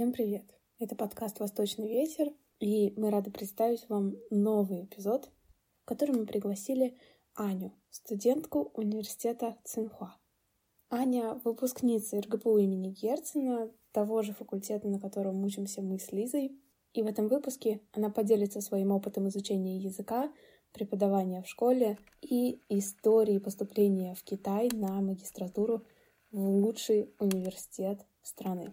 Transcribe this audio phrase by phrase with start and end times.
[0.00, 0.46] Всем привет!
[0.78, 5.28] Это подкаст «Восточный ветер», и мы рады представить вам новый эпизод,
[5.82, 6.96] в котором мы пригласили
[7.34, 10.16] Аню, студентку университета Цинхуа.
[10.88, 16.58] Аня— выпускница РГПУ имени Герцена, того же факультета, на котором учимся мы с Лизой.
[16.94, 20.32] И в этом выпуске она поделится своим опытом изучения языка,
[20.72, 25.84] преподавания в школе и истории поступления в Китай на магистратуру
[26.32, 28.72] в лучший университет страны.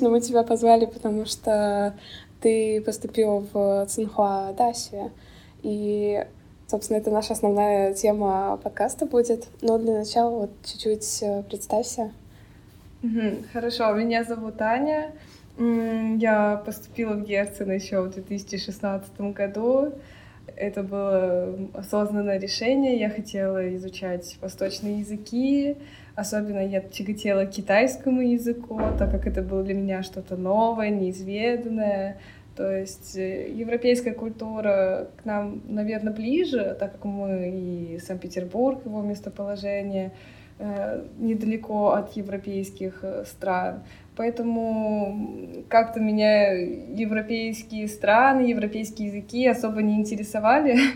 [0.00, 1.92] Ну, мы тебя позвали, потому что
[2.40, 5.10] ты поступила в Цинхуа Даси,
[5.64, 6.24] и,
[6.68, 9.48] собственно, это наша основная тема подкаста будет.
[9.60, 12.12] Но для начала вот чуть-чуть э, представься.
[13.52, 15.10] Хорошо, меня зовут Аня.
[15.58, 19.94] Я поступила в Герцен еще в 2016 году.
[20.54, 23.00] Это было осознанное решение.
[23.00, 25.76] Я хотела изучать восточные языки,
[26.18, 32.18] Особенно я тяготела к китайскому языку, так как это было для меня что-то новое, неизведанное.
[32.56, 39.00] То есть э, европейская культура к нам, наверное, ближе, так как мы и Санкт-Петербург, его
[39.00, 40.10] местоположение,
[40.58, 43.84] э, недалеко от европейских э, стран.
[44.16, 50.80] Поэтому как-то меня европейские страны, европейские языки особо не интересовали.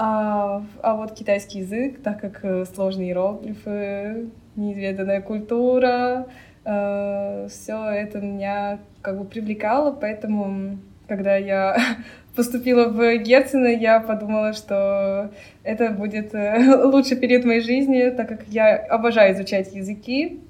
[0.00, 6.28] А, а вот китайский язык, так как сложные иероглифы, неизведанная культура,
[6.64, 11.76] э, все это меня как бы привлекало, поэтому когда я
[12.36, 15.32] поступила в Герцена, я подумала, что
[15.64, 20.40] это будет э, лучший период моей жизни, так как я обожаю изучать языки.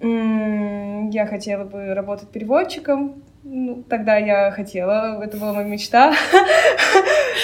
[0.00, 6.14] Я хотела бы работать переводчиком, ну, тогда я хотела, это была моя мечта.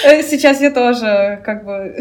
[0.03, 1.97] Сейчас я тоже как бы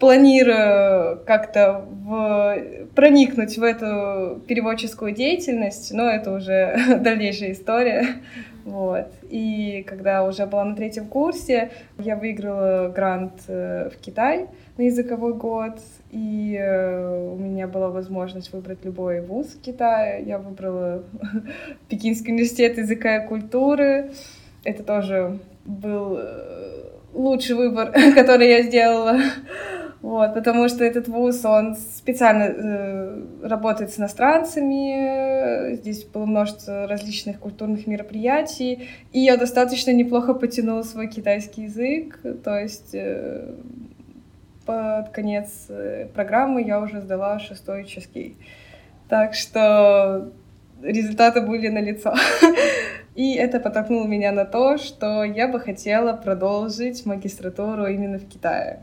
[0.00, 2.58] планирую как-то в...
[2.94, 8.06] проникнуть в эту переводческую деятельность, но это уже дальнейшая история.
[8.64, 9.12] Вот.
[9.28, 14.46] И когда уже была на третьем курсе, я выиграла грант э, в Китай
[14.78, 15.80] на языковой год,
[16.14, 20.22] и э, у меня была возможность выбрать любой вуз в Китае.
[20.24, 21.02] Я выбрала
[21.88, 24.12] Пекинский университет языка и культуры.
[24.62, 29.18] Это тоже был э, лучший выбор, который я сделала.
[30.02, 37.40] Вот, потому что этот вуз, он специально э, работает с иностранцами, здесь было множество различных
[37.40, 43.54] культурных мероприятий, и я достаточно неплохо потянула свой китайский язык, то есть э,
[44.64, 48.36] под конец э, программы я уже сдала шестой ческий.
[49.08, 50.32] Так что
[50.82, 52.14] результаты были налицо.
[53.14, 58.80] И это подтолкнуло меня на то, что я бы хотела продолжить магистратуру именно в Китае.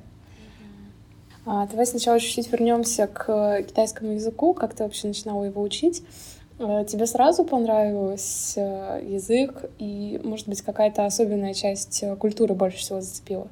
[1.45, 4.53] А, давай сначала чуть-чуть вернемся к китайскому языку.
[4.53, 6.03] Как ты вообще начинала его учить?
[6.59, 13.01] Э, тебе сразу понравился э, язык, и, может быть, какая-то особенная часть культуры больше всего
[13.01, 13.47] зацепила?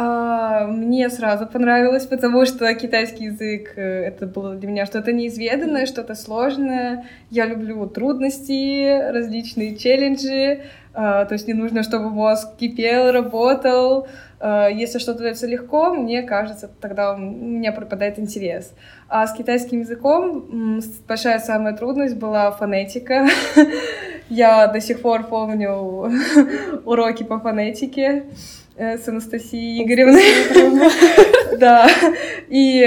[0.00, 5.86] А, мне сразу понравилось, потому что китайский язык э, это было для меня что-то неизведанное,
[5.86, 7.04] что-то сложное.
[7.30, 10.62] Я люблю трудности, различные челленджи.
[10.94, 14.06] А, то есть не нужно, чтобы мозг кипел, работал.
[14.38, 18.72] А, если что-то дается легко, мне кажется, тогда у меня пропадает интерес.
[19.08, 23.26] А с китайским языком большая самая трудность была фонетика.
[24.28, 26.08] Я до сих пор помню
[26.84, 28.26] уроки по фонетике.
[28.78, 30.22] Э, с Анастасией Игоревной.
[31.58, 31.88] Да.
[32.48, 32.86] И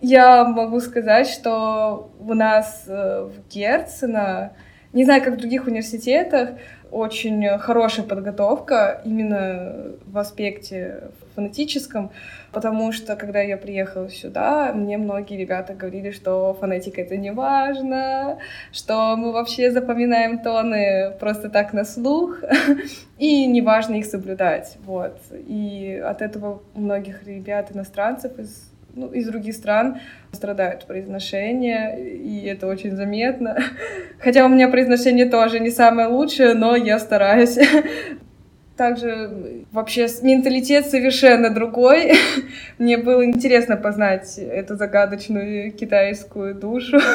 [0.00, 4.52] я могу сказать, что у нас э, в Герцена,
[4.92, 6.50] не знаю, как в других университетах,
[6.92, 12.12] очень хорошая подготовка именно в аспекте фонетическом,
[12.52, 18.38] потому что, когда я приехала сюда, мне многие ребята говорили, что фонетика— это не важно,
[18.72, 22.38] что мы вообще запоминаем тоны просто так на слух,
[23.18, 25.18] и не важно их соблюдать, вот.
[25.32, 30.00] И от этого у многих ребят, иностранцев из ну, из других стран
[30.32, 33.56] страдают произношение, и это очень заметно.
[34.18, 37.58] Хотя у меня произношение тоже не самое лучшее, но я стараюсь.
[38.76, 42.12] Также вообще менталитет совершенно другой.
[42.78, 46.98] Мне было интересно познать эту загадочную китайскую душу.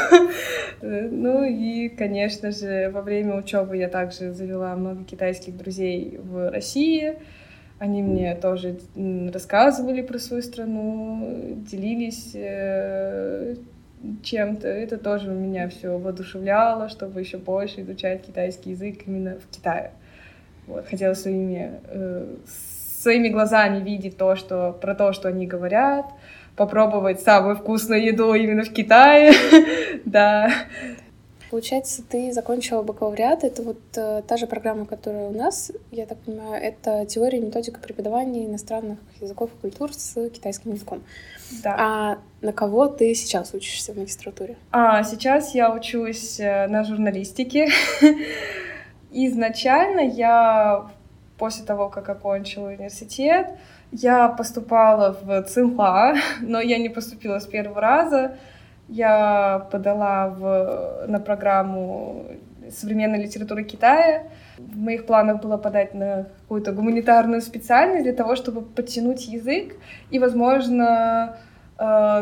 [0.79, 7.15] Ну и, конечно же, во время учебы я также завела много китайских друзей в России.
[7.79, 8.77] Они мне тоже
[9.33, 13.55] рассказывали про свою страну, делились э,
[14.21, 14.67] чем-то.
[14.67, 19.91] Это тоже меня все воодушевляло, чтобы еще больше изучать китайский язык именно в Китае.
[20.67, 22.35] Вот, хотела своими э,
[23.07, 26.05] своими глазами видеть то, что, про то, что они говорят,
[26.55, 29.31] попробовать самую вкусную еду именно в Китае,
[30.05, 30.51] да.
[31.49, 36.17] Получается, ты закончила бакалавриат, это вот э, та же программа, которая у нас, я так
[36.17, 41.03] понимаю, это теория и методика преподавания иностранных языков и культур с китайским языком.
[41.63, 41.75] Да.
[41.79, 44.57] А на кого ты сейчас учишься в магистратуре?
[44.73, 47.69] А, сейчас я учусь э, на журналистике.
[49.11, 50.87] Изначально я,
[51.37, 53.47] после того, как окончила университет,
[53.91, 58.37] я поступала в Цинхуа, но я не поступила с первого раза.
[58.89, 62.25] Я подала в, на программу
[62.71, 64.23] современной литературы Китая.
[64.57, 69.75] В моих планах было подать на какую-то гуманитарную специальность для того, чтобы подтянуть язык
[70.09, 71.37] и, возможно,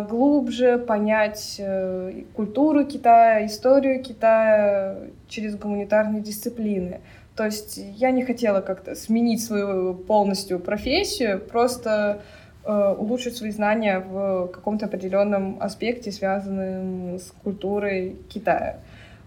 [0.09, 4.97] глубже понять э, культуру Китая, историю Китая
[5.27, 7.01] через гуманитарные дисциплины.
[7.35, 12.21] То есть я не хотела как-то сменить свою полностью профессию, просто
[12.67, 18.79] Э, улучшить свои знания в каком-то определенном аспекте, связанном с культурой Китая.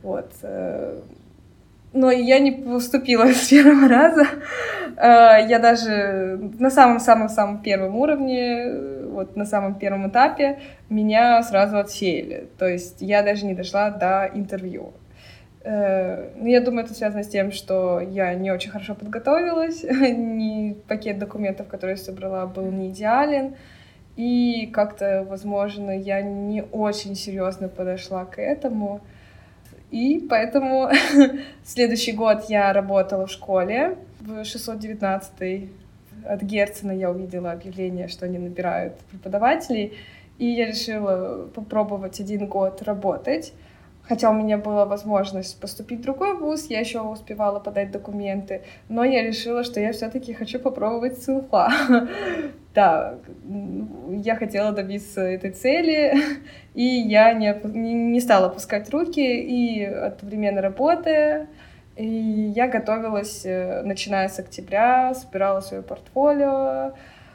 [0.02, 0.32] Вот.
[1.92, 4.26] Э, но я не поступила с первого раза.
[4.96, 8.72] Э, я даже на самом-самом-самом первом уровне,
[9.10, 10.58] вот на самом первом этапе,
[10.88, 12.48] меня сразу отсеяли.
[12.58, 14.92] То есть я даже не дошла до интервью.
[15.64, 20.76] Э, ну, я думаю, это связано с тем, что я не очень хорошо подготовилась, не
[20.88, 23.54] пакет документов, который я собрала, был не идеален,
[24.16, 29.00] и как-то, возможно, я не очень серьезно подошла к этому.
[29.90, 30.90] И поэтому
[31.64, 35.70] следующий год я работала в школе в 619
[36.24, 39.96] от Герцена я увидела объявление, что они набирают преподавателей,
[40.38, 43.52] и я решила попробовать один год работать.
[44.08, 49.04] Хотя у меня была возможность поступить в другой вуз, я еще успевала подать документы, но
[49.04, 51.68] я решила, что я все-таки хочу попробовать Цинхуа.
[52.74, 53.18] Да,
[54.08, 56.14] я хотела добиться этой цели,
[56.74, 61.48] и я не, не стала пускать руки, и одновременно работая,
[61.96, 66.92] и я готовилась, э, начиная с октября, собирала свое портфолио,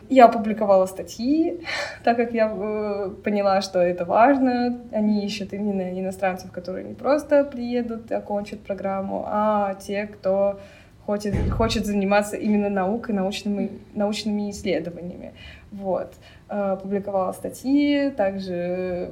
[0.10, 1.62] я опубликовала статьи,
[2.04, 4.82] так как я э, поняла, что это важно.
[4.92, 10.60] Они ищут именно иностранцев, которые не просто приедут окончат программу, а те, кто
[11.06, 15.34] хочет, хочет заниматься именно наукой, научными, научными исследованиями.
[15.72, 16.14] Вот.
[16.50, 19.12] Э, публиковала статьи, также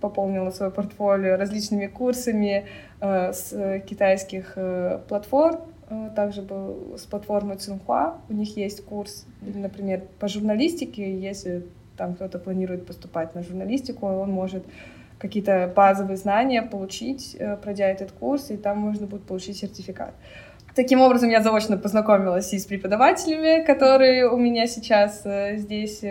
[0.00, 2.66] пополнила свое портфолио различными курсами
[3.00, 4.56] э, с китайских
[5.08, 5.60] платформ,
[6.14, 8.18] также был с платформой Цинхуа.
[8.28, 11.18] У них есть курс, например, по журналистике.
[11.18, 11.64] Если
[11.96, 14.64] там кто-то планирует поступать на журналистику, он может
[15.18, 20.14] какие-то базовые знания получить, э, пройдя этот курс, и там можно будет получить сертификат.
[20.74, 26.02] Таким образом, я заочно познакомилась и с преподавателями, которые у меня сейчас э, здесь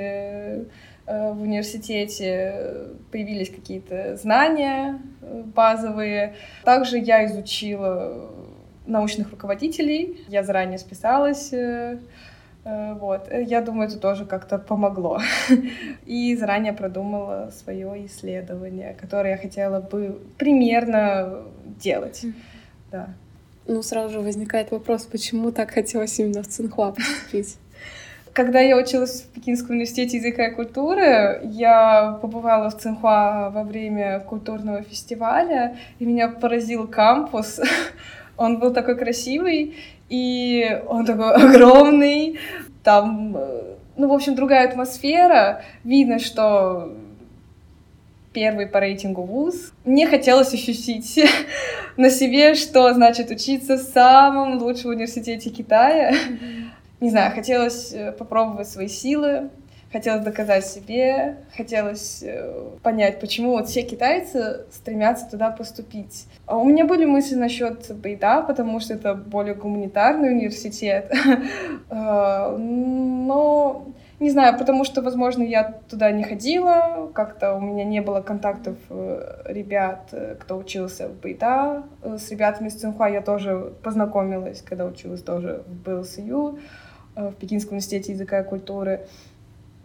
[1.07, 4.99] в университете появились какие-то знания
[5.55, 6.35] базовые.
[6.63, 8.29] Также я изучила
[8.85, 10.23] научных руководителей.
[10.27, 11.53] Я заранее списалась.
[11.53, 11.99] Э,
[12.63, 13.29] э, вот.
[13.31, 15.19] Я думаю, это тоже как-то помогло.
[16.05, 21.43] И заранее продумала свое исследование, которое я хотела бы примерно
[21.79, 22.25] делать.
[22.91, 23.09] Да.
[23.67, 27.57] Ну, сразу же возникает вопрос, почему так хотелось именно в Цинхуа поступить?
[28.33, 34.21] Когда я училась в Пекинском университете языка и культуры, я побывала в Цинхуа во время
[34.21, 37.59] культурного фестиваля, и меня поразил кампус.
[38.37, 39.75] Он был такой красивый,
[40.09, 42.39] и он такой огромный.
[42.83, 45.63] Там, э, ну, в общем, другая атмосфера.
[45.83, 46.93] Видно, что
[48.33, 49.73] первый по рейтингу вуз.
[49.83, 51.19] Мне хотелось ощутить
[51.97, 56.13] на себе, что значит учиться в самом лучшем университете Китая.
[56.99, 59.49] Не знаю, хотелось э, попробовать свои силы,
[59.91, 66.27] хотелось доказать себе, хотелось э, понять, почему вот все китайцы стремятся туда поступить.
[66.45, 71.11] А у меня были мысли насчет Бейда, потому что это более гуманитарный университет,
[71.89, 73.87] э, но
[74.19, 78.77] не знаю, потому что, возможно, я туда не ходила, как-то у меня не было контактов
[78.89, 81.83] э, ребят, кто учился в Бейда.
[82.03, 86.59] С ребятами из Цинхуа я тоже познакомилась, когда училась тоже в БЛСЮ,
[87.15, 89.07] в Пекинском университете языка и культуры.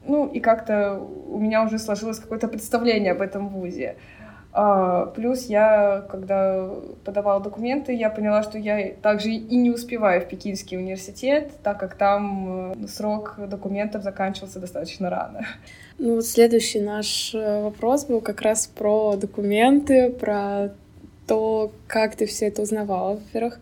[0.07, 0.99] Ну, и как-то
[1.29, 3.97] у меня уже сложилось какое-то представление об этом вузе.
[4.59, 6.71] А, плюс я, когда
[7.05, 11.95] подавала документы, я поняла, что я также и не успеваю в Пекинский университет, так как
[11.95, 15.47] там э, срок документов заканчивался достаточно рано.
[15.99, 20.71] Ну вот следующий наш э, вопрос был как раз про документы, про
[21.27, 23.61] то, как ты все это узнавала, во-первых.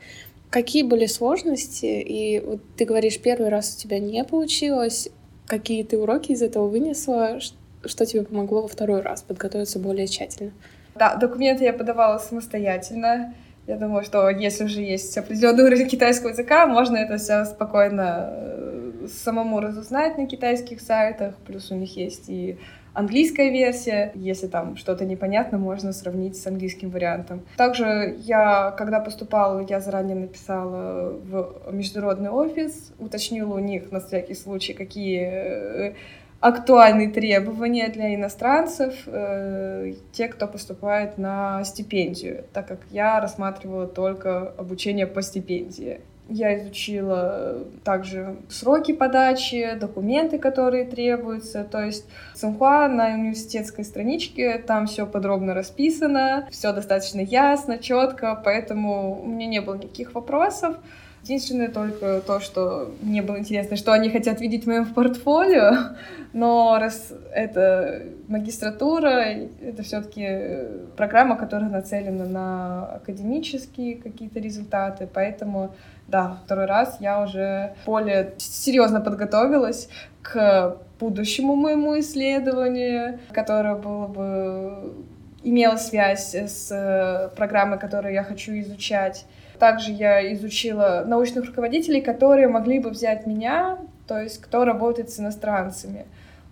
[0.48, 1.86] Какие были сложности?
[1.86, 5.08] И вот ты говоришь, первый раз у тебя не получилось.
[5.46, 7.38] Какие ты уроки из этого вынесла?
[7.84, 10.52] Что тебе помогло во второй раз подготовиться более тщательно?
[10.94, 13.34] Да, документы я подавала самостоятельно.
[13.66, 19.06] Я думаю, что если уже есть определенный уровень китайского языка, можно это все спокойно э,
[19.08, 21.34] самому разузнать на китайских сайтах.
[21.46, 22.58] Плюс у них есть и
[22.94, 24.12] английская версия.
[24.14, 27.42] Если там что-то непонятно, можно сравнить с английским вариантом.
[27.56, 34.34] Также я, когда поступала, я заранее написала в международный офис, уточнила у них на всякий
[34.34, 35.94] случай, какие э,
[36.40, 44.52] актуальные требования для иностранцев, э, те, кто поступает на стипендию, так как я рассматривала только
[44.58, 46.00] обучение по стипендии.
[46.28, 51.64] Я изучила также сроки подачи, документы, которые требуются.
[51.64, 59.23] То есть Цинхуа на университетской страничке, там все подробно расписано, все достаточно ясно, четко, поэтому
[59.23, 60.76] у меня не было никаких вопросов.
[61.25, 65.97] Единственное только то, что мне было интересно, что они хотят видеть в моем портфолио,
[66.35, 69.25] но раз это магистратура,
[69.62, 75.75] это все-таки программа, которая нацелена на академические какие-то результаты, поэтому
[76.08, 79.88] да, второй раз я уже более серьезно подготовилась
[80.23, 84.94] к будущему моему исследованию, которое было бы
[85.42, 89.26] имело связь с программой, которую я хочу изучать.
[89.58, 95.20] Также я изучила научных руководителей, которые могли бы взять меня, то есть кто работает с
[95.20, 96.06] иностранцами.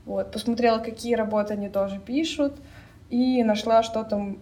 [0.04, 2.54] Вот, посмотрела, какие работы они тоже пишут,
[3.10, 4.36] и нашла что-то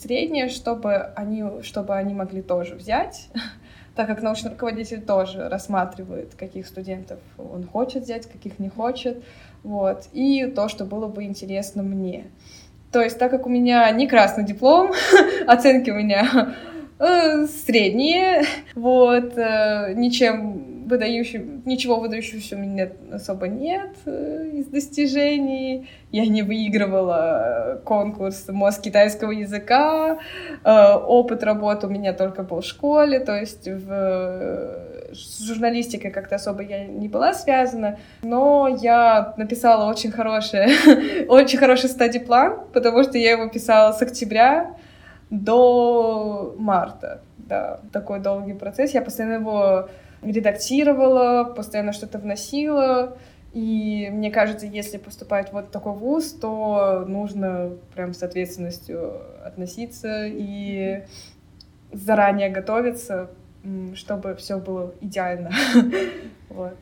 [0.00, 3.28] среднее, чтобы они, чтобы они могли тоже взять,
[3.94, 9.22] так как научный руководитель тоже рассматривает, каких студентов он хочет взять, каких не хочет,
[9.62, 12.26] вот, и то, что было бы интересно мне.
[12.90, 14.92] То есть, так как у меня не красный диплом,
[15.46, 16.54] оценки у меня
[17.04, 18.44] Э, средние,
[18.76, 25.88] вот, э, ничем выдающим, ничего выдающегося у меня особо нет э, из достижений.
[26.10, 30.18] Я не выигрывала конкурс «Мозг китайского языка»,
[30.64, 36.62] опыт работы у меня только был в школе, то есть в с журналистикой как-то особо
[36.62, 43.32] я не была связана, но я написала очень хороший, очень хороший стадий-план, потому что я
[43.32, 44.76] его писала с октября
[45.30, 47.20] до марта.
[47.36, 48.92] Да, такой долгий процесс.
[48.92, 49.88] Я постоянно его
[50.22, 53.16] редактировала, постоянно что-то вносила.
[53.52, 61.02] И мне кажется, если поступать вот такой вуз, то нужно прям с ответственностью относиться и
[61.92, 63.30] заранее готовиться,
[63.94, 65.50] чтобы все было идеально.
[66.48, 66.76] Вот.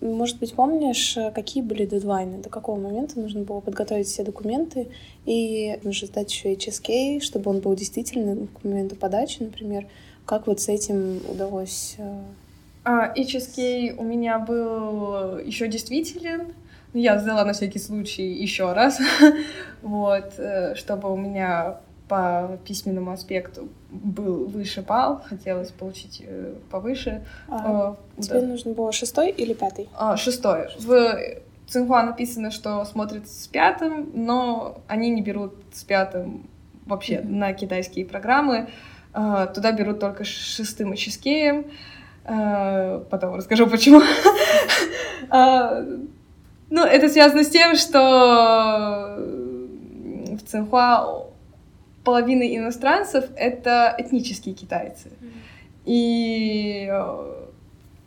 [0.00, 4.88] Может быть, помнишь, э, какие были дедлайны, до какого момента нужно было подготовить все документы
[5.24, 9.88] и нужно сдать еще HSK, чтобы он был действительно к моменту подачи, например.
[10.24, 11.96] Как вот с этим удалось?
[12.86, 16.54] А, HSK у меня был еще действителен.
[16.94, 19.00] Я сдала на всякий случай еще раз,
[19.82, 27.24] вот, э, чтобы у меня по письменному аспекту был выше балл, хотелось получить э, повыше.
[27.48, 28.46] А, э, тебе да.
[28.46, 29.88] нужно было шестой или пятый?
[29.96, 30.68] А, шестой.
[30.78, 31.18] В
[31.66, 36.48] Цинхуа написано, что смотрят с пятым, но они не берут с пятым
[36.86, 37.28] вообще mm-hmm.
[37.28, 38.68] на китайские программы.
[39.12, 41.66] А, туда берут только шестым и ческеем.
[41.66, 41.95] А,
[42.26, 44.02] потом расскажу, почему.
[45.30, 45.82] а,
[46.70, 49.16] ну, это связано с тем, что
[50.32, 51.26] в Цинхуа
[52.04, 55.10] половина иностранцев— это этнические китайцы.
[55.84, 56.92] И,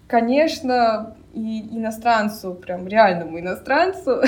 [0.07, 4.21] конечно, и иностранцу, прям реальному иностранцу,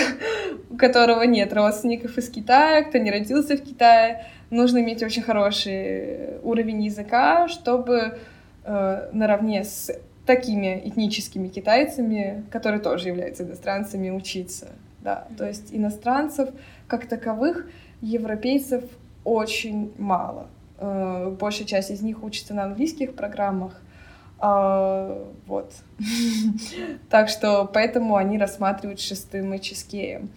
[0.70, 6.40] у которого нет родственников из Китая, кто не родился в Китае, нужно иметь очень хороший
[6.44, 8.20] уровень языка, чтобы
[8.64, 9.92] э, наравне с
[10.26, 14.70] такими этническими китайцами, которые тоже являются иностранцами, учиться.
[15.00, 16.50] Да, то есть иностранцев
[16.88, 17.68] как таковых,
[18.02, 18.84] европейцев
[19.24, 20.48] очень мало.
[20.78, 23.82] Э, большая часть из них учится на английских программах.
[24.40, 25.72] А, вот.
[27.10, 30.30] так что поэтому они рассматривают шестым и чизкеем.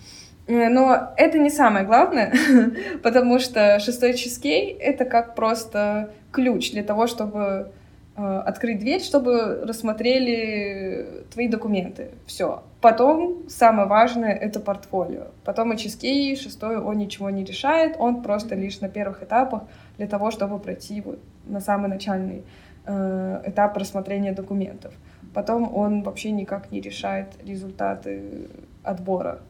[0.47, 2.33] Э, но это не самое главное,
[3.02, 7.73] потому что шестой чизкей— это как просто ключ для того, чтобы
[8.16, 12.11] открыть дверь, чтобы рассмотрели твои документы.
[12.26, 12.62] Все.
[12.80, 15.28] Потом самое важное— это портфолио.
[15.44, 19.62] Потом HSK шестой, он ничего не решает, он просто лишь на первых этапах
[19.97, 22.44] для того, чтобы пройти вот на самый начальный
[22.87, 24.92] э, этап рассмотрения документов.
[25.33, 28.49] Потом он вообще никак не решает результаты
[28.85, 29.40] отбора.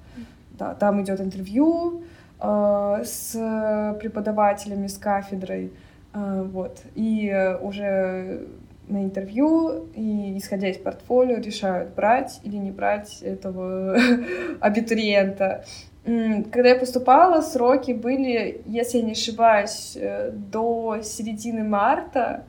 [0.52, 2.04] Да, там идет интервью
[2.40, 3.32] э, с
[4.00, 5.70] преподавателями, с кафедрой, э,
[6.14, 8.46] вот, и уже
[8.88, 13.96] на интервью и, исходя из портфолио, решают, брать или не брать этого
[14.60, 15.64] абитуриента.
[16.04, 22.44] Когда я поступала, сроки были, если я не ошибаюсь, э, до середины марта,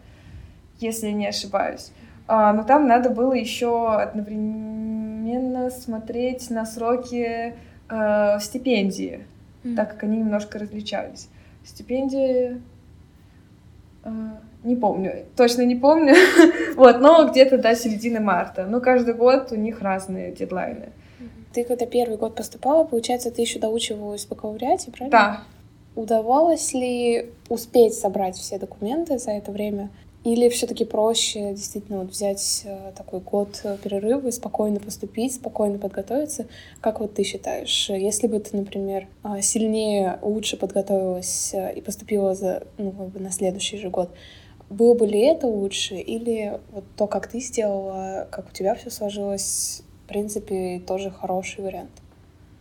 [0.80, 1.92] если я не ошибаюсь.
[2.28, 7.54] А, но там надо было еще одновременно смотреть на сроки
[7.90, 9.26] э, стипендии,
[9.64, 9.76] mm.
[9.76, 11.30] так как они немножко различались.
[11.64, 12.58] Стипендия э,
[14.64, 16.16] не помню, точно не помню,
[16.76, 18.66] вот, но где-то до середины марта.
[18.66, 20.90] Но каждый год у них разные дедлайны.
[21.54, 25.12] Ты когда первый год поступала, получается, ты еще доучивалась бакалавриате, правильно?
[25.12, 25.42] Да.
[25.96, 29.90] Удавалось ли успеть собрать все документы за это время?
[30.26, 36.48] Или все-таки проще действительно вот взять э, такой год перерыва и спокойно поступить, спокойно подготовиться?
[36.82, 42.34] Как вот ты считаешь, если бы ты, например, э, сильнее, лучше подготовилась э, и поступила
[42.34, 44.10] за, ну, как бы на следующий же год,
[44.72, 45.94] было бы ли это лучше?
[45.94, 51.64] Или вот то, как ты сделала, как у тебя все сложилось, в принципе, тоже хороший
[51.64, 51.92] вариант?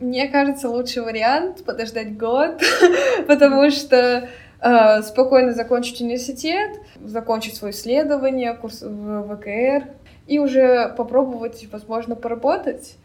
[0.00, 2.60] Мне кажется, лучший вариант подождать год,
[3.26, 4.28] потому что
[4.64, 9.90] Э, спокойно закончить университет, закончить свое исследование, курс в ВКР
[10.26, 12.96] и уже попробовать, возможно, поработать.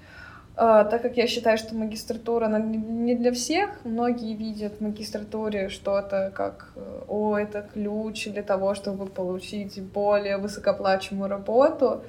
[0.55, 5.67] Э, так как я считаю, что магистратура она не для всех, многие видят в магистратуре
[5.67, 6.71] что-то как
[7.09, 12.03] «О, это ключ для того, чтобы получить более высокоплачиваемую работу».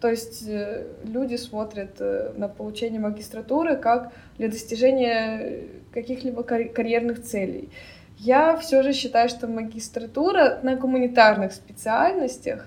[0.00, 2.00] То есть э, люди смотрят
[2.36, 7.70] на получение магистратуры как для достижения каких-либо карьерных целей.
[8.18, 12.66] Я все же считаю, что магистратура на гуманитарных специальностях,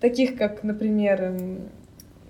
[0.00, 1.68] таких как, например, эм,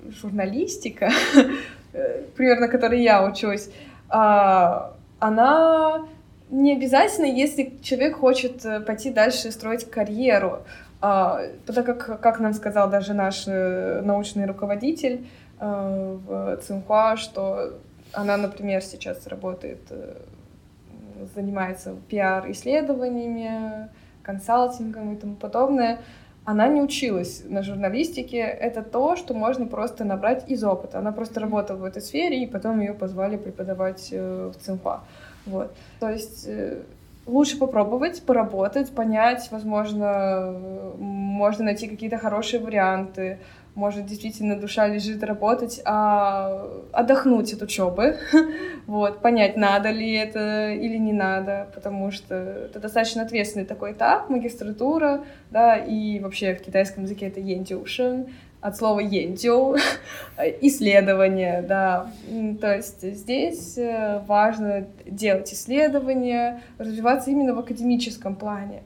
[0.09, 1.11] журналистика,
[2.37, 3.69] примерно которой я учусь,
[4.09, 6.07] а, она
[6.51, 10.61] не обязательно, если человек хочет э, пойти дальше строить карьеру.
[11.01, 15.27] А, так как, как нам сказал даже наш э, научный руководитель
[15.59, 17.75] э, в Цинхуа, что
[18.13, 19.81] она, например, сейчас работает
[21.35, 23.89] занимается пиар-исследованиями,
[24.23, 25.99] консалтингом и тому подобное,
[26.45, 28.39] она не училась на журналистике.
[28.39, 30.99] Это то, что можно просто набрать из опыта.
[30.99, 35.05] Она просто работала в этой сфере, и потом ее позвали преподавать э, в ЦИМПА.
[35.47, 35.75] Вот.
[36.01, 36.83] То есть э,
[37.27, 40.55] лучше попробовать, поработать, понять, возможно,
[40.99, 43.39] можно найти какие-то хорошие варианты,
[43.75, 48.17] может, действительно душа лежит работать, а отдохнуть от учебы,
[48.87, 54.31] вот, понять, надо ли это или не надо, потому что это достаточно ответственный такой этап,
[54.31, 58.29] магистратура, да, и вообще в китайском языке это ентюшен,
[58.61, 59.77] от слова ентю,
[60.61, 62.11] исследование, да,
[62.61, 68.83] то есть здесь э, важно делать исследования, развиваться именно в академическом плане,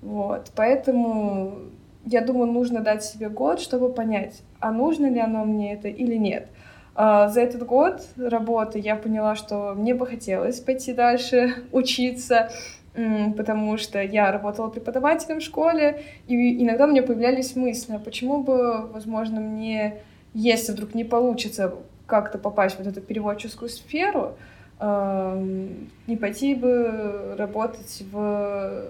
[0.00, 1.71] вот, поэтому
[2.04, 6.16] я думаю, нужно дать себе год, чтобы понять, а нужно ли оно мне это или
[6.16, 6.48] нет.
[6.94, 12.50] А, за этот год работы я поняла, что мне бы хотелось пойти дальше учиться,
[12.94, 18.42] потому что я работала преподавателем в школе, и иногда у меня появлялись мысли, а почему
[18.42, 20.00] бы, возможно, мне,
[20.34, 21.74] если вдруг не получится
[22.06, 24.36] как-то попасть в вот эту переводческую сферу,
[24.78, 28.84] не пойти бы работать в,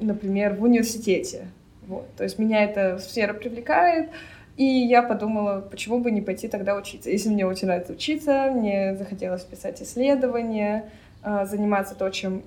[0.00, 1.46] например, в университете,
[1.90, 2.14] вот.
[2.16, 4.10] То есть меня эта сфера привлекает,
[4.56, 7.10] и я подумала, почему бы не пойти тогда учиться.
[7.10, 10.90] Если мне очень нравится учиться, мне захотелось писать исследования,
[11.22, 12.42] а, заниматься то, чем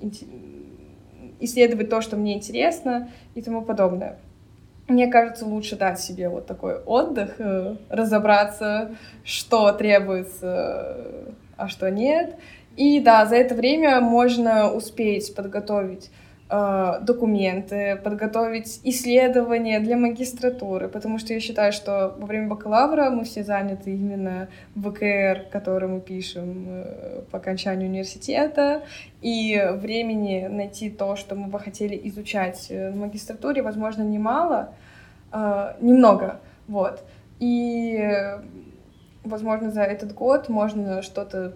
[1.40, 4.18] исследовать то, что мне интересно и тому подобное.
[4.88, 12.36] Мне кажется, лучше дать себе вот такой отдых, э, разобраться, что требуется, а что нет.
[12.76, 16.12] И да, за это время можно успеть подготовить
[17.02, 23.44] документы, подготовить исследования для магистратуры, потому что я считаю, что во время бакалавра мы все
[23.44, 28.84] заняты именно ВКР, который мы пишем э, по окончанию университета,
[29.22, 34.76] и времени найти то, что мы бы хотели изучать в магистратуре, возможно, немало,
[35.32, 37.04] э, немного, вот.
[37.40, 38.00] И,
[39.24, 41.54] возможно, за этот год можно что-то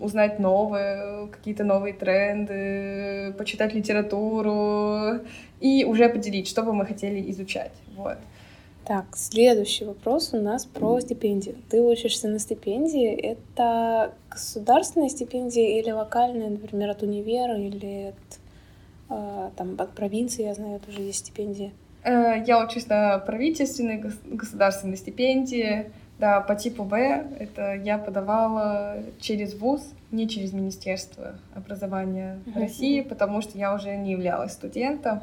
[0.00, 5.20] узнать новое, какие-то новые тренды, почитать литературу
[5.60, 7.72] и уже поделить, что бы мы хотели изучать.
[7.96, 8.18] Вот.
[8.84, 11.56] Так, следующий вопрос у нас про стипендию.
[11.70, 13.10] Ты учишься на стипендии.
[13.14, 18.38] Это государственная стипендия или локальная, например, от универа или от,
[19.08, 21.72] э, там, от провинции, я знаю, тоже есть стипендии?
[22.02, 25.90] Э, я учусь на правительственной государственной стипендии.
[26.24, 32.60] Да, по типу Б это я подавала через ВУЗ, не через Министерство образования uh-huh.
[32.60, 35.22] России, потому что я уже не являлась студентом.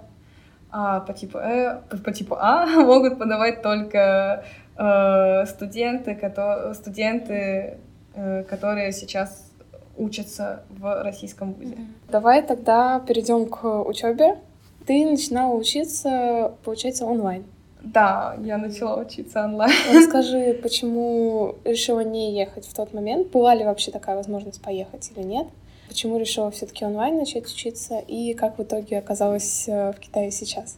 [0.69, 4.45] а по типу, э, по типу А могут подавать только
[4.77, 7.79] э, студенты, которые, студенты,
[8.13, 9.51] э, которые сейчас
[9.97, 11.77] учатся в российском вузе.
[12.11, 14.37] Давай тогда перейдем к учебе.
[14.85, 17.43] Ты начинала учиться, получается, онлайн.
[17.83, 19.73] Да, я начала учиться онлайн.
[19.93, 23.31] Расскажи, почему решила не ехать в тот момент?
[23.31, 25.47] Была ли вообще такая возможность поехать или нет?
[25.87, 27.99] Почему решила все-таки онлайн начать учиться?
[28.07, 30.77] И как в итоге оказалась э, в Китае сейчас?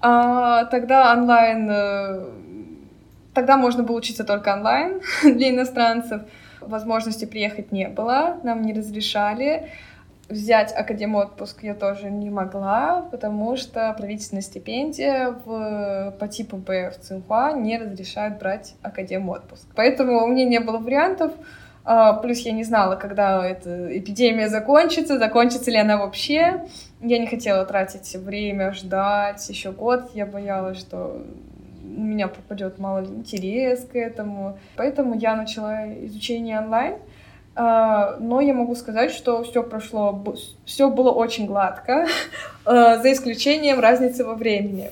[0.00, 1.68] А, тогда онлайн...
[1.70, 2.24] Э,
[3.34, 6.22] тогда можно было учиться только онлайн для иностранцев.
[6.60, 9.70] Возможности приехать не было, нам не разрешали.
[10.28, 16.90] Взять академ отпуск я тоже не могла, потому что правительственная стипендия в, по типу Б
[16.90, 19.66] в Цинхуа не разрешает брать академ отпуск.
[19.74, 21.32] Поэтому у меня не было вариантов.
[21.82, 26.66] А, плюс я не знала, когда эта эпидемия закончится, закончится ли она вообще.
[27.00, 30.10] Я не хотела тратить время, ждать еще год.
[30.12, 31.24] Я боялась, что
[31.82, 34.58] у меня пропадет мало интерес к этому.
[34.76, 36.96] Поэтому я начала изучение онлайн.
[37.60, 40.24] А, но я могу сказать, что все прошло,
[40.64, 42.06] все было очень гладко,
[42.64, 44.90] а, за исключением разницы во времени.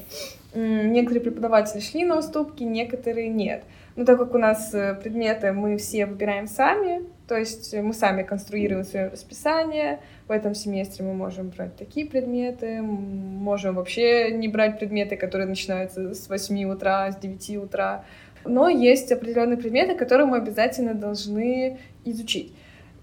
[0.52, 3.62] Некоторые преподаватели шли на уступки, некоторые нет.
[3.94, 8.22] Но так как у нас э, предметы мы все выбираем сами, то есть мы сами
[8.22, 14.78] конструируем свое расписание, в этом семестре мы можем брать такие предметы, можем вообще не брать
[14.78, 18.04] предметы, которые начинаются с 8 утра, с 9 утра.
[18.44, 21.78] Но есть определенные предметы, которые мы обязательно должны
[22.10, 22.52] изучить.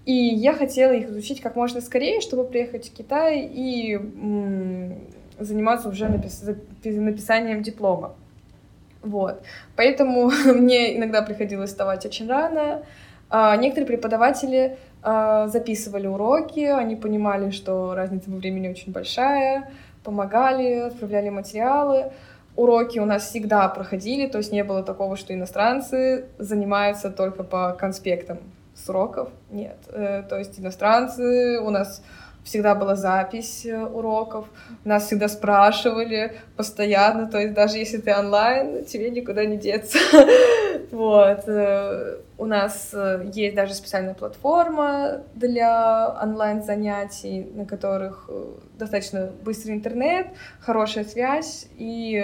[0.04, 3.98] И я хотела их изучить как можно скорее, чтобы приехать в Китай и
[5.38, 6.44] заниматься уже напис
[6.84, 8.14] написанием диплома.
[9.02, 9.42] Вот.
[9.76, 12.82] Поэтому мне иногда приходилось вставать очень рано.
[13.30, 19.70] А некоторые преподаватели а, записывали уроки, они понимали, что разница во времени очень большая,
[20.04, 22.12] помогали, отправляли материалы.
[22.54, 27.72] Уроки у нас всегда проходили, то есть не было такого, что иностранцы занимаются только по
[27.72, 28.38] конспектам
[28.84, 29.28] сроков.
[29.50, 29.78] Нет.
[29.88, 32.02] Э, то есть иностранцы у нас
[32.44, 34.46] всегда была запись э, уроков,
[34.84, 39.98] нас всегда спрашивали постоянно, то есть даже если ты онлайн, тебе никуда не деться.
[40.90, 41.48] Вот.
[41.48, 42.94] Э, у нас
[43.32, 48.28] есть даже специальная платформа для онлайн-занятий, на которых
[48.76, 50.26] достаточно быстрый интернет,
[50.60, 52.22] хорошая связь, и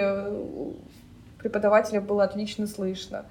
[1.39, 3.25] преподавателя было отлично слышно.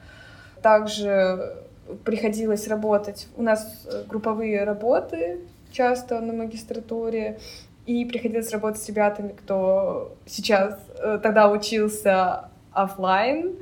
[0.62, 1.56] Также
[2.04, 3.28] приходилось работать.
[3.36, 5.40] У нас групповые работы
[5.72, 7.38] часто на магистратуре,
[7.86, 13.56] и приходилось работать с ребятами, кто сейчас э, тогда учился офлайн.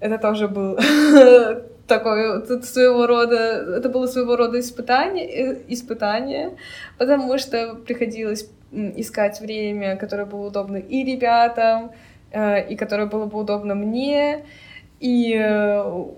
[0.00, 0.76] Это тоже был
[1.86, 3.36] такое своего рода,
[3.78, 6.56] это было своего рода испытание, э, испытание,
[6.98, 11.92] потому что приходилось искать время, которое было удобно и ребятам,
[12.30, 14.44] э, и которое было бы удобно мне.
[15.02, 15.36] И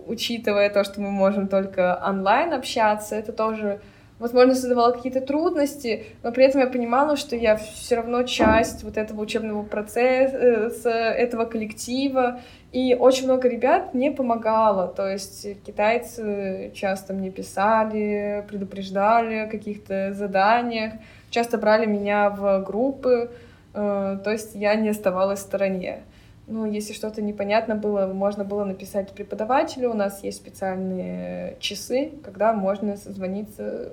[0.06, 3.80] учитывая то, что мы можем только онлайн общаться, это тоже
[4.18, 8.98] возможно, создавала какие-то трудности, но при этом я понимала, что я все равно часть вот
[8.98, 12.40] этого учебного процесса, этого коллектива,
[12.72, 20.12] и очень много ребят мне помогало, то есть китайцы часто мне писали, предупреждали о каких-то
[20.12, 20.92] заданиях,
[21.30, 23.30] часто брали меня в группы,
[23.72, 26.02] э, то есть я не оставалась в стороне.
[26.46, 29.90] Ну, если что-то непонятно было, можно было написать преподавателю.
[29.90, 33.92] У нас есть специальные часы, когда можно созвониться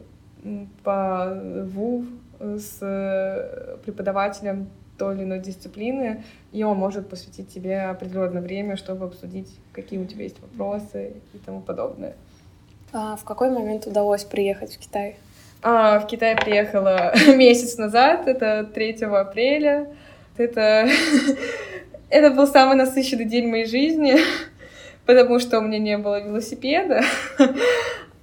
[0.84, 2.06] по ВУ
[2.40, 2.80] с
[3.86, 10.00] преподавателем той или иной дисциплины, и он может посвятить тебе определенное время, чтобы обсудить, какие
[10.00, 12.16] у тебя есть вопросы и тому подобное.
[12.94, 15.16] А в какой момент удалось приехать в Китай?
[15.64, 19.88] А, в Китай приехала месяц назад, это 3 апреля.
[20.38, 20.88] Это,
[22.12, 24.18] это был самый насыщенный день моей жизни,
[25.06, 27.02] потому что у меня не было велосипеда.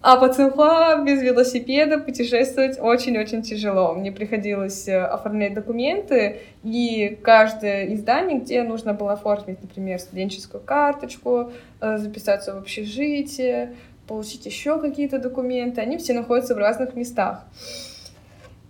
[0.00, 3.94] А по Цинхуа без велосипеда путешествовать очень-очень тяжело.
[3.94, 11.50] Мне приходилось э, оформлять документы, и каждое издание, где нужно было оформить, например, студенческую карточку,
[11.80, 13.74] э, записаться в общежитие,
[14.06, 17.44] получить еще какие-то документы, они все находятся в разных местах.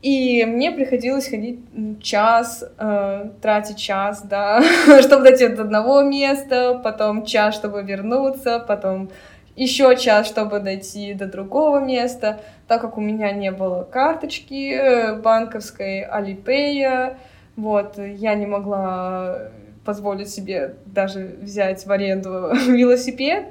[0.00, 1.60] И мне приходилось ходить
[2.00, 4.62] час, э, тратить час, да,
[5.02, 9.10] чтобы дойти до одного места, потом час, чтобы вернуться, потом
[9.56, 15.16] еще час, чтобы дойти до другого места, так как у меня не было карточки э,
[15.16, 17.16] банковской Alipay,
[17.56, 19.50] вот, я не могла
[19.84, 23.46] позволить себе даже взять в аренду велосипед,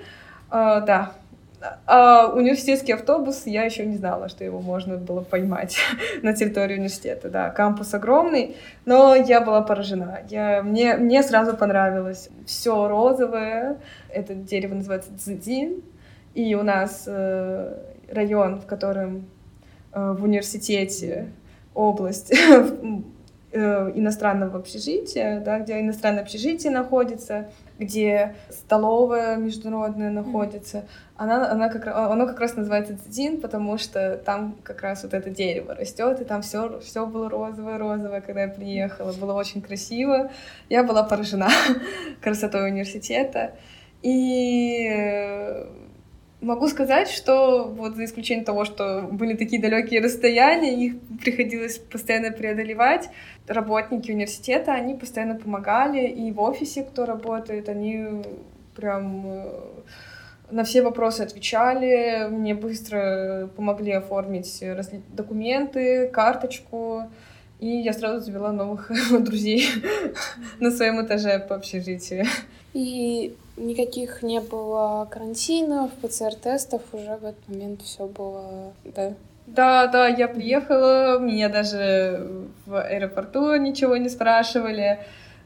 [0.50, 1.12] а, да,
[1.86, 5.78] А университетский автобус, я еще не знала, что его можно было поймать
[6.22, 7.30] на территории университета.
[7.30, 10.20] Да, кампус огромный, но я была поражена.
[10.30, 12.30] Я, мне, мне сразу понравилось.
[12.46, 13.78] Все розовое.
[14.10, 15.82] Это дерево называется дзидин.
[16.36, 17.74] И у нас э,
[18.12, 19.26] район, в котором
[19.93, 21.32] э, в университете
[21.74, 22.32] область
[23.54, 30.86] иностранного общежития, да, где иностранное общежитие находится, где столовая международная находится,
[31.18, 35.32] она, она как, оно как раз называется Цзин, потому что там как раз вот это
[35.32, 39.14] дерево растет, и там все, все было розовое-розовое, когда я приехала.
[39.14, 40.30] Было очень красиво.
[40.70, 41.50] Я была поражена
[42.22, 43.54] красотой университета.
[44.04, 45.66] И э,
[46.39, 52.32] Могу сказать, что вот за исключением того, что были такие далекие расстояния, их приходилось постоянно
[52.32, 53.10] преодолевать,
[53.47, 58.21] работники университета, они постоянно помогали, и в офисе, кто работает, они
[58.76, 59.52] прям э,
[60.52, 64.63] на все вопросы отвечали, мне быстро помогли оформить
[65.13, 67.10] документы, карточку,
[67.60, 69.67] и я сразу завела новых друзей
[70.60, 72.26] на своем этаже по общежитию.
[72.73, 79.13] И никаких не было карантинов, ПЦР-тестов, уже в этот момент все было, да?
[79.48, 85.00] Да, да, я приехала, меня даже в аэропорту ничего не спрашивали.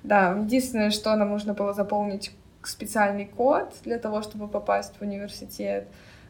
[0.04, 2.32] Да, единственное, что нам нужно было заполнить
[2.64, 5.88] специальный код для того, чтобы попасть в университет.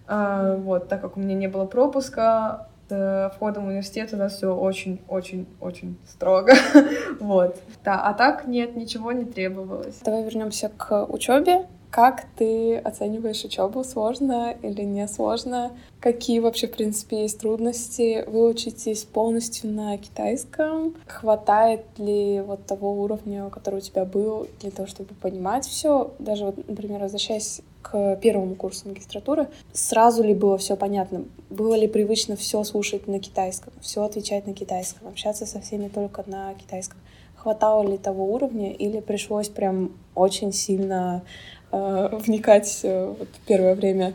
[0.07, 4.35] А, вот, так как у меня не было пропуска, с входом в университет у нас
[4.35, 6.53] все очень-очень-очень строго.
[7.21, 7.55] вот.
[7.85, 9.99] Да, а так нет, ничего не требовалось.
[10.03, 11.67] Давай вернемся к учебе.
[11.89, 13.83] Как ты оцениваешь учебу?
[13.83, 15.71] Сложно или не сложно?
[15.99, 18.23] Какие вообще, в принципе, есть трудности?
[18.27, 20.95] Выучитесь полностью на китайском?
[21.05, 26.13] Хватает ли вот того уровня, который у тебя был, для того, чтобы понимать все?
[26.17, 31.25] Даже вот, например, возвращаясь к первому курсу магистратуры, сразу ли было все понятно?
[31.49, 36.23] Было ли привычно все слушать на китайском, все отвечать на китайском, общаться со всеми только
[36.25, 36.99] на китайском?
[37.35, 41.23] Хватало ли того уровня или пришлось прям очень сильно
[41.71, 44.13] э, вникать э, вот первое время,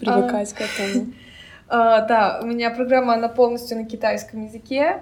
[0.00, 0.56] привыкать а...
[0.56, 1.06] к этому?
[1.68, 5.00] А, да, у меня программа, она полностью на китайском языке,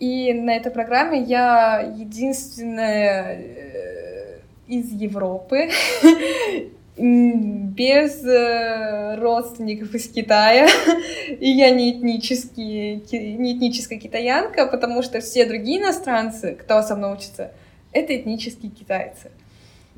[0.00, 5.68] и на этой программе я единственная э, из Европы,
[6.96, 10.68] без э, родственников из Китая,
[11.28, 12.96] и я не, этнический,
[13.36, 17.52] не этническая китаянка, потому что все другие иностранцы, кто со мной учится,
[17.92, 19.32] это этнические китайцы.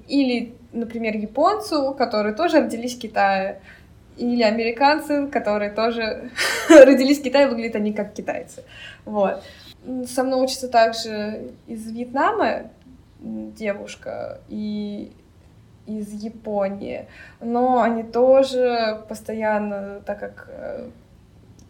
[0.08, 3.60] Или, например, японцу, которые тоже родились в Китае,
[4.16, 6.30] или американцы, которые тоже
[6.70, 8.64] родились в Китае, выглядят они как китайцы.
[9.04, 9.42] Вот.
[10.06, 12.70] Со мной учится также из Вьетнама
[13.20, 15.12] девушка, и
[15.86, 17.06] из Японии,
[17.40, 20.88] но они тоже постоянно, так как э,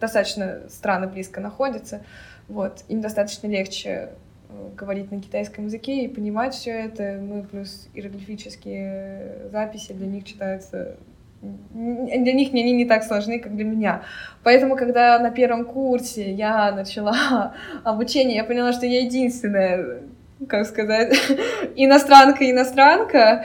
[0.01, 2.03] достаточно страны близко находятся,
[2.49, 4.11] вот, им достаточно легче
[4.49, 7.19] э, говорить на китайском языке и понимать все это.
[7.21, 10.97] Ну плюс иероглифические записи для них читаются
[11.43, 14.03] для них они не так сложны, как для меня.
[14.43, 20.01] Поэтому, когда на первом курсе я начала обучение, я поняла, что я единственная,
[20.49, 21.15] как сказать,
[21.77, 23.45] иностранка-иностранка,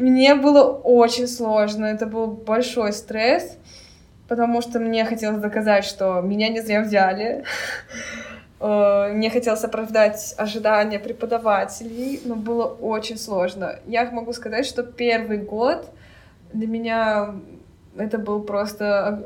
[0.00, 3.56] мне было очень сложно, это был большой стресс,
[4.28, 7.44] потому что мне хотелось доказать, что меня не зря взяли.
[8.62, 13.78] Э, мне хотелось оправдать ожидания преподавателей, но было очень сложно.
[13.86, 15.90] Я могу сказать, что первый год
[16.52, 17.36] для меня
[17.96, 19.24] это был просто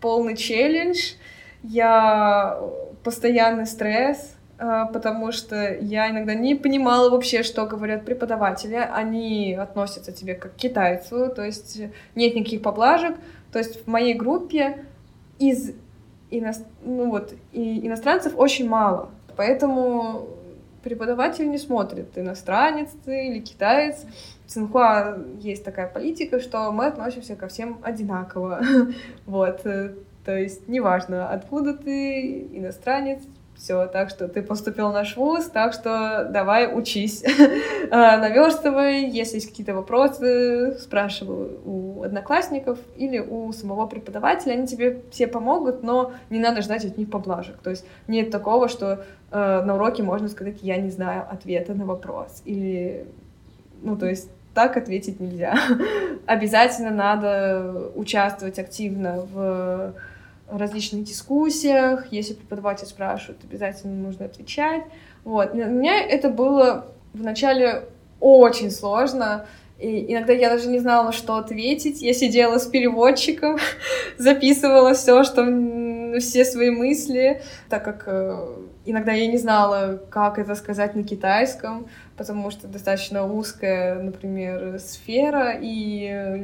[0.00, 1.12] полный челлендж.
[1.62, 2.58] Я
[3.04, 8.76] постоянный стресс, потому что я иногда не понимала вообще, что говорят преподаватели.
[8.76, 11.80] Они относятся к тебе как к китайцу, то есть
[12.14, 13.16] нет никаких поблажек.
[13.52, 14.84] То есть в моей группе
[15.38, 15.72] из
[16.30, 16.52] ино...
[16.82, 19.10] ну вот, и иностранцев очень мало.
[19.36, 20.28] Поэтому
[20.82, 24.04] преподаватель не смотрит, иностранец ты или китаец.
[24.46, 28.62] В Цинхуа есть такая политика, что мы относимся ко всем одинаково.
[29.26, 29.62] вот.
[29.62, 33.22] То есть неважно, откуда ты, иностранец,
[33.56, 37.24] все, так что ты поступил в наш вуз, так что давай учись,
[37.90, 45.02] а, наверстывай, если есть какие-то вопросы, спрашивай у одноклассников или у самого преподавателя, они тебе
[45.10, 47.56] все помогут, но не надо ждать от них поблажек.
[47.58, 51.86] То есть нет такого, что э, на уроке можно сказать, я не знаю ответа на
[51.86, 53.06] вопрос, или,
[53.82, 55.56] ну, то есть так ответить нельзя.
[56.26, 59.94] Обязательно надо участвовать активно в
[60.48, 64.84] различных дискуссиях, если преподаватель спрашивает, обязательно нужно отвечать.
[65.24, 65.52] Вот.
[65.52, 67.84] Для меня это было вначале
[68.20, 69.46] очень сложно.
[69.78, 72.00] И иногда я даже не знала, что ответить.
[72.00, 73.58] Я сидела с переводчиком,
[74.18, 75.44] записывала все, что
[76.20, 78.46] все свои мысли, так как э,
[78.86, 85.56] иногда я не знала, как это сказать на китайском, потому что достаточно узкая, например, сфера,
[85.60, 86.38] и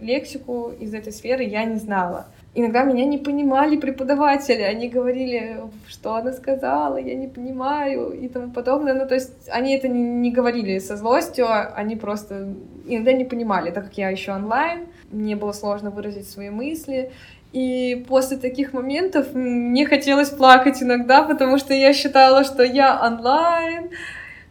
[0.00, 2.26] лексику из этой сферы я не знала.
[2.54, 8.52] Иногда меня не понимали преподаватели, они говорили, что она сказала, я не понимаю и тому
[8.52, 8.92] подобное.
[8.92, 12.54] Ну, то есть они это не, не говорили со злостью, они просто
[12.86, 17.10] иногда не понимали, так как я еще онлайн, мне было сложно выразить свои мысли.
[17.52, 23.90] И после таких моментов мне хотелось плакать иногда, потому что я считала, что я онлайн,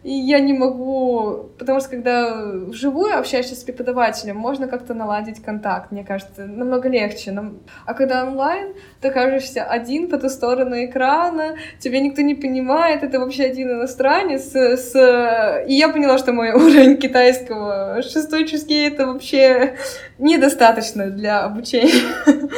[0.04, 5.92] и я не могу, потому что когда вживую общаешься с преподавателем, можно как-то наладить контакт,
[5.92, 7.32] мне кажется, намного легче.
[7.86, 13.20] А когда онлайн, ты окажешься один по ту сторону экрана, тебя никто не понимает, это
[13.20, 14.56] вообще один иностранец.
[14.56, 15.66] С...
[15.68, 19.76] И я поняла, что мой уровень китайского шестой ческий это вообще
[20.18, 21.92] недостаточно для обучения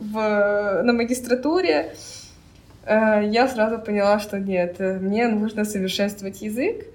[0.00, 0.82] в...
[0.82, 1.92] на магистратуре.
[2.88, 6.86] Э, я сразу поняла, что нет, э, мне нужно совершенствовать язык.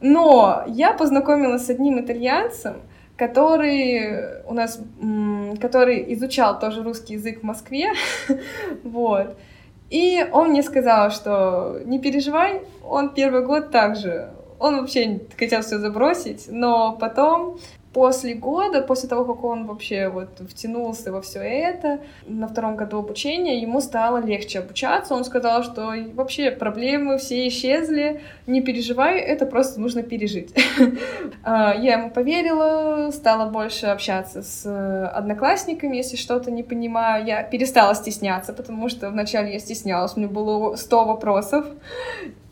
[0.00, 2.76] Но я познакомилась с одним итальянцем,
[3.16, 4.80] который у нас,
[5.60, 7.92] который изучал тоже русский язык в Москве,
[8.82, 9.36] вот.
[9.90, 15.78] И он мне сказал, что не переживай, он первый год также, он вообще хотел все
[15.78, 17.58] забросить, но потом
[17.92, 22.98] после года, после того, как он вообще вот втянулся во все это, на втором году
[22.98, 25.14] обучения, ему стало легче обучаться.
[25.14, 30.54] Он сказал, что вообще проблемы все исчезли, не переживай, это просто нужно пережить.
[31.44, 37.26] А, я ему поверила, стала больше общаться с одноклассниками, если что-то не понимаю.
[37.26, 41.66] Я перестала стесняться, потому что вначале я стеснялась, у меня было 100 вопросов,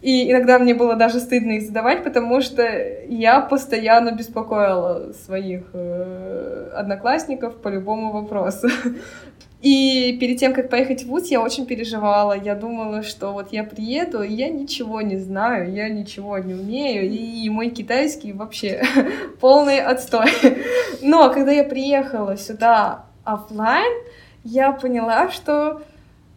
[0.03, 2.63] и иногда мне было даже стыдно их задавать, потому что
[3.09, 8.69] я постоянно беспокоила своих э, одноклассников по любому вопросу.
[9.61, 12.33] И перед тем, как поехать в ВУЗ, я очень переживала.
[12.33, 17.11] Я думала, что вот я приеду, и я ничего не знаю, я ничего не умею,
[17.11, 18.83] и мой китайский вообще
[19.41, 20.31] полный отстой.
[21.03, 23.93] Но когда я приехала сюда офлайн,
[24.45, 25.83] я поняла, что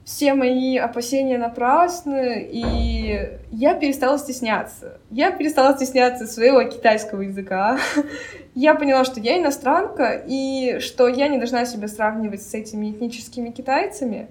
[0.06, 4.98] все мои опасения напрасны, и я перестала стесняться.
[5.10, 7.80] Я перестала стесняться своего китайского языка.
[8.56, 13.50] Я поняла, что я иностранка, и что я не должна себя сравнивать с этими этническими
[13.50, 14.28] китайцами,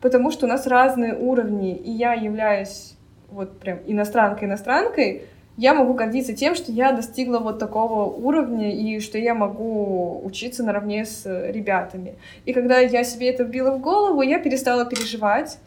[0.00, 2.94] потому что у нас разные уровни, и я являюсь
[3.28, 5.24] вот прям иностранкой-иностранкой,
[5.56, 10.62] я могу гордиться тем, что я достигла вот такого уровня и что я могу учиться
[10.62, 12.16] наравне с ребятами.
[12.44, 15.58] И когда я себе это вбила в голову, я перестала переживать,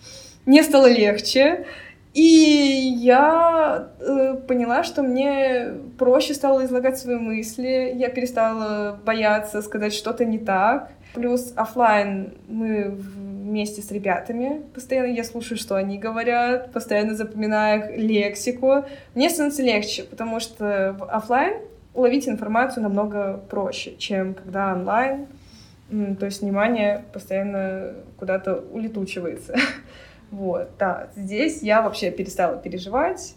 [0.46, 1.66] мне стало легче,
[2.14, 9.94] и я э, поняла, что мне проще стало излагать свои мысли, я перестала бояться сказать
[9.94, 10.92] что-то не так.
[11.14, 12.98] Плюс офлайн мы
[13.50, 14.62] вместе с ребятами.
[14.74, 18.86] Постоянно я слушаю, что они говорят, постоянно запоминаю их лексику.
[19.16, 21.58] Мне становится легче, потому что в офлайн
[21.94, 25.28] уловить информацию намного проще, чем когда онлайн.
[26.20, 29.56] То есть внимание постоянно куда-то улетучивается.
[30.32, 31.10] Вот, да.
[31.16, 33.34] Здесь я вообще перестала переживать.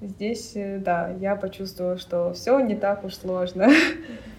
[0.00, 3.68] Здесь, э, да, я почувствовала, что все не так уж сложно.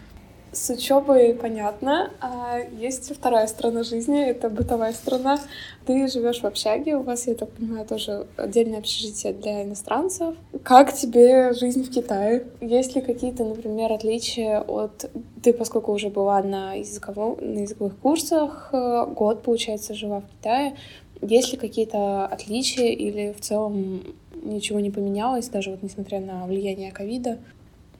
[0.53, 5.39] С учебой понятно, а есть вторая сторона жизни, это бытовая сторона.
[5.87, 10.35] Ты живешь в общаге, у вас, я так понимаю, тоже отдельное общежитие для иностранцев.
[10.61, 12.45] Как тебе жизнь в Китае?
[12.61, 15.09] Есть ли какие-то, например, отличия от...
[15.41, 20.75] Ты, поскольку уже была на, языковом, на языковых курсах, э, год, получается, жила в Китае,
[21.21, 24.03] есть ли какие-то отличия или в целом
[24.35, 27.39] ничего не поменялось, даже вот несмотря на влияние ковида?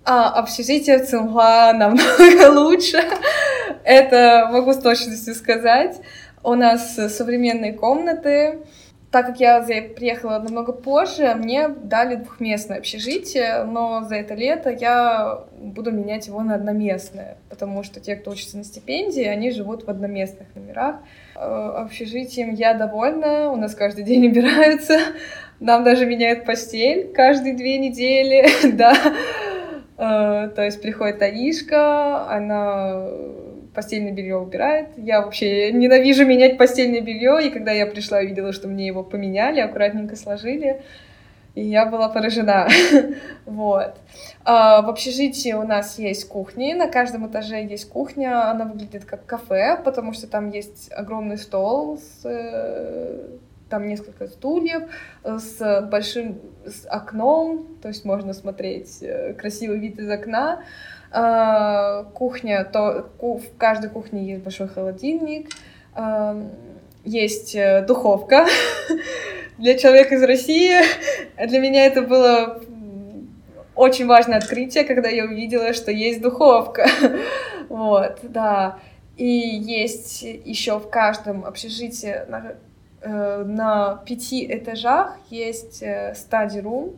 [0.05, 3.01] А, общежитие в Цинхуа намного лучше.
[3.83, 6.01] Это могу с точностью сказать.
[6.43, 8.59] У нас современные комнаты.
[9.11, 15.43] Так как я приехала намного позже, мне дали двухместное общежитие, но за это лето я
[15.55, 19.89] буду менять его на одноместное, потому что те, кто учится на стипендии, они живут в
[19.91, 20.95] одноместных номерах.
[21.35, 24.97] Э, общежитием я довольна, у нас каждый день убираются,
[25.59, 28.95] нам даже меняют постель каждые две недели, да.
[30.03, 33.07] Э, то есть приходит Таишка, она
[33.73, 34.89] постельное белье убирает.
[34.97, 39.61] Я вообще ненавижу менять постельное белье, и когда я пришла, видела, что мне его поменяли,
[39.61, 40.82] аккуратненько сложили,
[41.55, 42.67] и я была поражена.
[43.45, 43.95] вот.
[44.43, 49.25] А, в общежитии у нас есть кухни, на каждом этаже есть кухня, она выглядит как
[49.25, 53.38] кафе, потому что там есть огромный стол с э,
[53.74, 54.84] там несколько стульев
[55.24, 59.03] с большим с окном, то есть можно смотреть
[59.36, 60.63] красивый вид из окна.
[62.13, 65.49] Кухня, то в каждой кухне есть большой холодильник,
[67.03, 67.57] есть
[67.88, 68.45] духовка
[69.57, 70.82] для человека из России.
[71.43, 72.61] Для меня это было
[73.74, 76.88] очень важное открытие, когда я увидела, что есть духовка.
[77.69, 78.78] вот, да.
[79.17, 82.15] И есть еще в каждом общежитии
[83.04, 86.14] на, э, на пяти этажах есть э,
[86.62, 86.95] рум.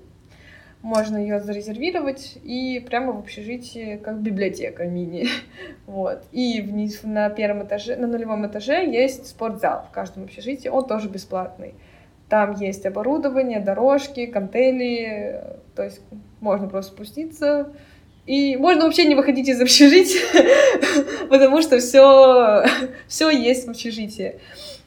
[0.81, 5.27] Можно ее зарезервировать и прямо в общежитии как библиотека мини.
[5.87, 6.23] вот.
[6.31, 10.69] И вниз на первом этаже, на нулевом этаже есть спортзал в каждом общежитии.
[10.69, 11.73] Он тоже бесплатный.
[12.29, 15.43] Там есть оборудование, дорожки, кантели,
[15.75, 16.01] то есть
[16.39, 17.73] можно просто спуститься.
[18.25, 20.23] И можно вообще не выходить из общежития,
[21.29, 22.65] потому что все,
[23.07, 24.39] все есть в общежитии.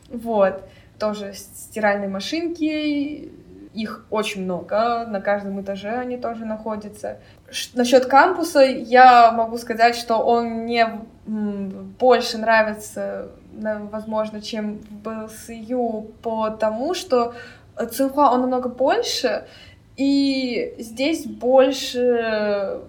[0.09, 0.64] Вот.
[0.99, 3.30] Тоже стиральные машинки,
[3.74, 7.18] их очень много, на каждом этаже они тоже находятся.
[7.74, 16.94] Насчет кампуса я могу сказать, что он мне больше нравится возможно, чем в БСЮ, потому
[16.94, 17.34] что
[17.90, 19.46] Цинхуа, он намного больше,
[19.96, 22.80] и здесь больше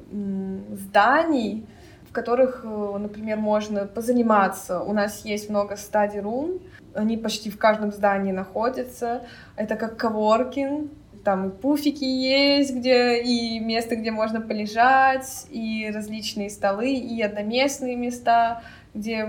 [0.72, 1.66] зданий,
[2.10, 4.82] в которых, э, например, можно позаниматься.
[4.82, 6.60] У нас есть много стадий рум,
[6.94, 9.24] они почти в каждом здании находятся.
[9.56, 10.92] Это как коворкинг,
[11.24, 17.96] там и пуфики есть, где и место, где можно полежать, и различные столы, и одноместные
[17.96, 18.62] места
[18.94, 19.28] где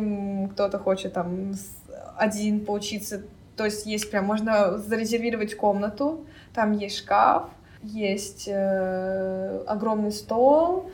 [0.52, 1.52] кто-то хочет там
[2.16, 3.22] один поучиться.
[3.56, 7.50] То есть есть прям, можно зарезервировать комнату, там есть шкаф,
[7.82, 10.90] есть э, огромный стол,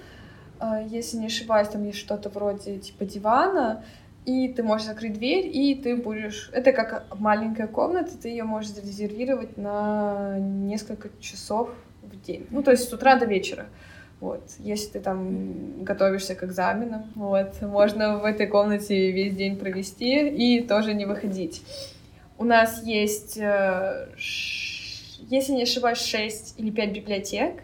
[0.60, 3.84] э, если не ошибаюсь, там есть что-то вроде типа дивана,
[4.26, 6.50] и ты можешь закрыть дверь, и ты будешь...
[6.52, 11.70] Это как маленькая комната, ты ее можешь зарезервировать на несколько часов
[12.02, 12.46] в день.
[12.50, 13.66] Ну, то есть с утра до вечера.
[14.18, 14.42] Вот.
[14.58, 20.66] Если ты там готовишься к экзаменам, вот, можно в этой комнате весь день провести и
[20.66, 21.62] тоже не выходить.
[22.36, 27.62] У нас есть, э, если не ошибаюсь, 6 или 5 библиотек.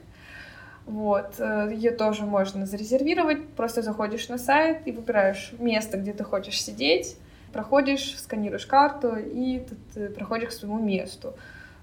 [0.87, 3.49] Вот, э, ее тоже можно зарезервировать.
[3.51, 7.17] Просто заходишь на сайт и выбираешь место, где ты хочешь сидеть,
[7.53, 9.65] проходишь, сканируешь карту и
[9.95, 11.35] ты проходишь к своему месту.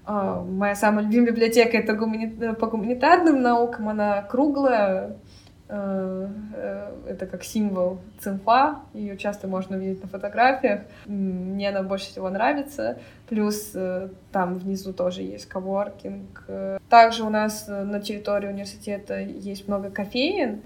[0.04, 2.54] А, моя самая любимая библиотека это гумани...
[2.54, 5.16] по гуманитарным наукам, она круглая,
[5.68, 10.82] э, э, это как символ цинфа, ее часто можно видеть на фотографиях.
[11.06, 12.98] Мне она больше всего нравится.
[13.30, 16.44] Плюс э, там внизу тоже есть коворкинг.
[16.88, 20.60] Также у нас на территории университета есть много кофеин.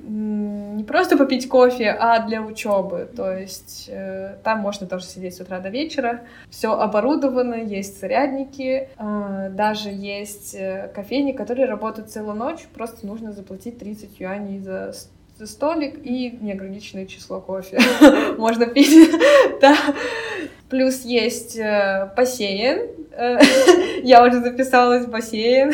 [0.75, 3.07] Не просто попить кофе, а для учебы.
[3.15, 6.23] То есть э, там можно тоже сидеть с утра до вечера.
[6.49, 8.89] Все оборудовано, есть зарядники.
[8.99, 10.57] Даже есть
[10.95, 12.67] кофейни, которые работают целую ночь.
[12.75, 14.95] Просто нужно заплатить 30 юаней за
[15.43, 17.79] столик и неограниченное число кофе
[18.39, 19.11] можно пить.
[19.61, 19.77] да.
[20.69, 22.89] Плюс есть э, бассейн.
[24.03, 25.73] Я уже записалась в бассейн.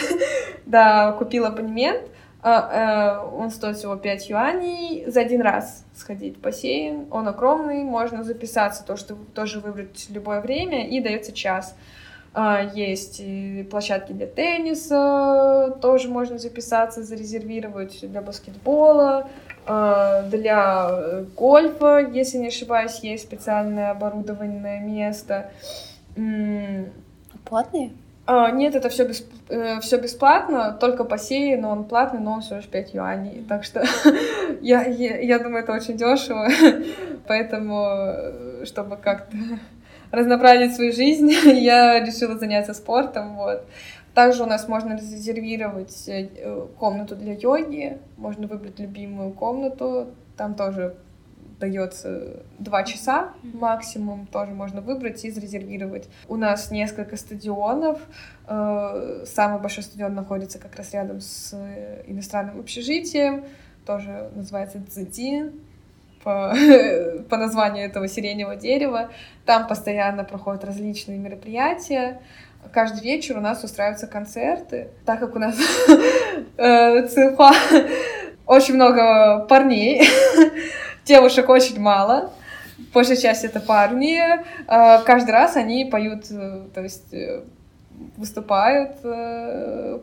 [0.66, 2.02] да, купила абонемент.
[2.42, 7.06] А, э, он стоит всего 5 юаней за один раз сходить в бассейн.
[7.10, 11.76] Он огромный, можно записаться, то, что тоже выбрать любое время, и дается час.
[12.32, 13.20] А, есть
[13.70, 19.28] площадки для тенниса, тоже можно записаться, зарезервировать для баскетбола.
[19.66, 25.50] А, для э, гольфа, если не ошибаюсь, есть специальное оборудованное место.
[27.44, 27.90] Платные?
[28.32, 29.26] А, нет, это все бесп...
[29.48, 33.44] Э, все бесплатно, только бассейн, но он платный, но он всего лишь 5 юаней.
[33.48, 33.82] Так что
[34.60, 36.48] я, я, я думаю, это очень дешево.
[37.26, 39.36] Поэтому, э, чтобы как-то
[40.12, 43.36] разнообразить свою жизнь, я решила заняться спортом.
[43.36, 43.64] Вот.
[44.14, 50.96] Также у нас можно резервировать э, комнату для йоги, можно выбрать любимую комнату, там тоже
[51.60, 56.08] дается два часа максимум, тоже можно выбрать и зарезервировать.
[56.28, 58.00] У нас несколько стадионов.
[58.48, 63.44] Э, самый большой стадион находится как раз рядом с э, иностранным общежитием,
[63.86, 65.52] тоже называется Цзити,
[66.24, 66.54] по,
[67.28, 69.10] по названию этого сиреневого дерева.
[69.44, 72.20] Там постоянно проходят различные мероприятия
[72.72, 75.56] каждый вечер у нас устраиваются концерты, так как у нас
[76.56, 77.52] э, Цинхуа
[78.46, 80.02] очень много парней,
[81.04, 82.32] девушек очень мало,
[82.92, 87.14] большая часть это парни, э, каждый раз они поют, э, то есть
[88.16, 89.02] выступают,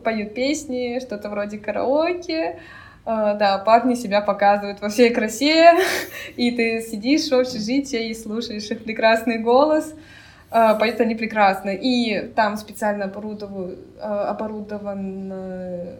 [0.04, 2.60] поют песни, что-то вроде караоке,
[3.04, 5.72] да, парни себя показывают во всей красе,
[6.36, 9.94] и ты сидишь в общежитии и слушаешь их прекрасный голос,
[10.50, 11.78] а, поэтому они прекрасны.
[11.80, 15.96] И там специально а, оборудован э,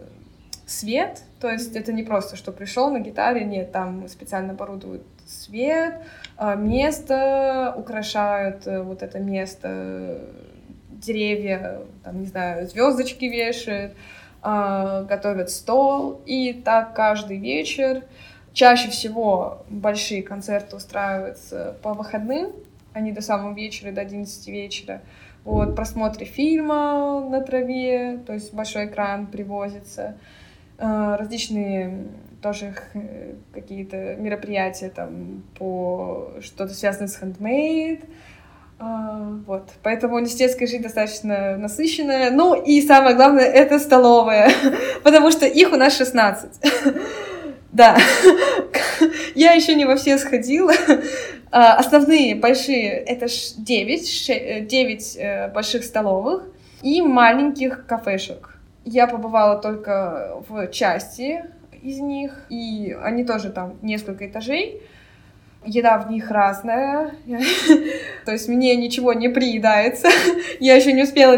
[0.66, 6.00] свет, то есть это не просто, что пришел на гитаре, нет, там специально оборудуют свет,
[6.36, 10.20] а, место, украшают э, вот это место,
[10.90, 13.92] деревья, там, не знаю, звездочки вешают,
[14.42, 18.02] готовят стол, и так каждый вечер.
[18.52, 22.50] Чаще всего большие концерты устраиваются по выходным,
[22.98, 25.02] они до самого вечера, до 11 вечера.
[25.44, 30.16] Вот, просмотры фильма на траве, то есть большой экран привозится,
[30.78, 32.04] э, различные
[32.42, 38.04] тоже э, какие-то мероприятия там по что-то связанное с хендмейд,
[38.78, 42.30] вот, поэтому университетская жизнь достаточно насыщенная.
[42.30, 44.52] Ну и самое главное, это столовая,
[45.02, 46.50] потому что их у нас 16.
[47.70, 47.98] Да,
[49.34, 50.98] я еще не во все сходила, а,
[51.50, 56.44] основные большие— это 9, 9 э, э, больших столовых
[56.82, 58.58] и маленьких кафешек.
[58.84, 61.44] Я побывала только в части
[61.82, 64.82] из них, и они тоже там несколько этажей.
[65.64, 67.14] Еда в них разная,
[68.24, 70.08] то есть мне ничего не приедается.
[70.60, 71.36] Я еще не успела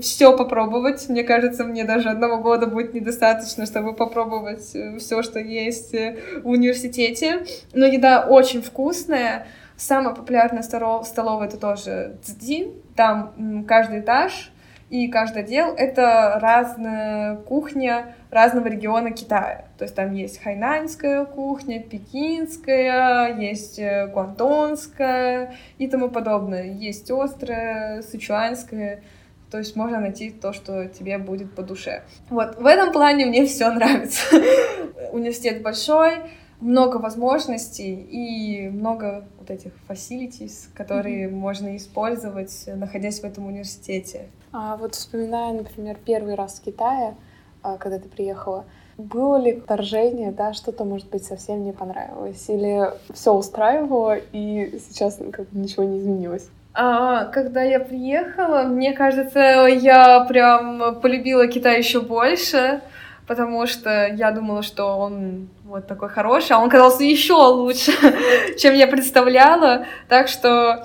[0.00, 1.08] все попробовать.
[1.08, 6.18] Мне кажется, мне даже одного года будет недостаточно, чтобы попробовать э, все, что есть э,
[6.44, 7.46] в университете.
[7.72, 9.46] Но еда очень вкусная.
[9.76, 12.72] Самая популярная столовая это тоже Цзин.
[12.94, 14.51] Там каждый этаж
[14.92, 19.64] и каждый отдел— это разная кухня разного региона Китая.
[19.78, 26.64] То есть там есть хайнаньская кухня, пекинская, есть э, гуандонская и тому подобное.
[26.64, 29.02] Есть острая, сычуанская.
[29.50, 32.02] То есть можно найти то, что тебе будет по душе.
[32.28, 34.36] Вот, в этом плане мне все нравится.
[35.12, 36.18] Университет большой,
[36.60, 41.34] много возможностей и много вот этих facilities, которые mm-hmm.
[41.34, 44.28] можно использовать, находясь в этом университете.
[44.52, 47.14] А вот вспоминая, например, первый раз в Китае,
[47.62, 48.64] а, когда ты приехала,
[48.98, 52.48] было ли вторжение, да, что-то, может быть, совсем не понравилось?
[52.48, 56.48] Или все устраивало, и сейчас как бы ничего не изменилось?
[56.74, 62.80] А, когда я приехала, мне кажется, я прям полюбила Китай еще больше,
[63.26, 67.92] потому что я думала, что он вот такой хороший, а он казался еще лучше,
[68.58, 69.86] чем я представляла.
[70.08, 70.84] Так что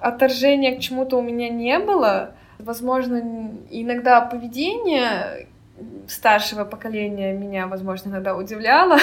[0.00, 2.32] отторжения к чему-то у меня не было.
[2.58, 5.48] Возможно, иногда поведение
[6.08, 8.98] старшего поколения меня, возможно, иногда удивляло.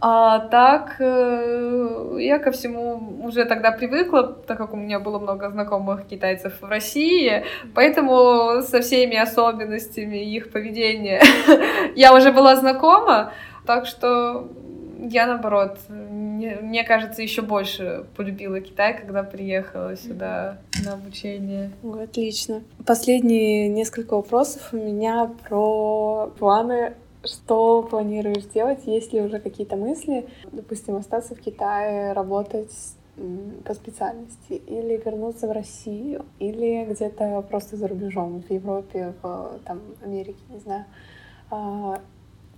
[0.00, 5.50] А так э, я ко всему уже тогда привыкла, так как у меня было много
[5.50, 11.22] знакомых китайцев в России, поэтому со всеми особенностями их поведения
[11.96, 13.32] я уже была знакома,
[13.66, 14.48] так что
[15.08, 21.70] я, наоборот, мне, мне кажется, еще больше полюбила Китай, когда приехала сюда на обучение.
[21.82, 22.62] Отлично.
[22.86, 26.94] Последние несколько вопросов у меня про планы
[27.24, 28.80] что планируешь делать?
[28.84, 30.26] Есть ли уже какие-то мысли?
[30.52, 32.70] Допустим, остаться в Китае, работать
[33.64, 39.80] по специальности, или вернуться в Россию, или где-то просто за рубежом, в Европе, в там,
[40.02, 40.84] Америке, не знаю.
[41.50, 42.00] А,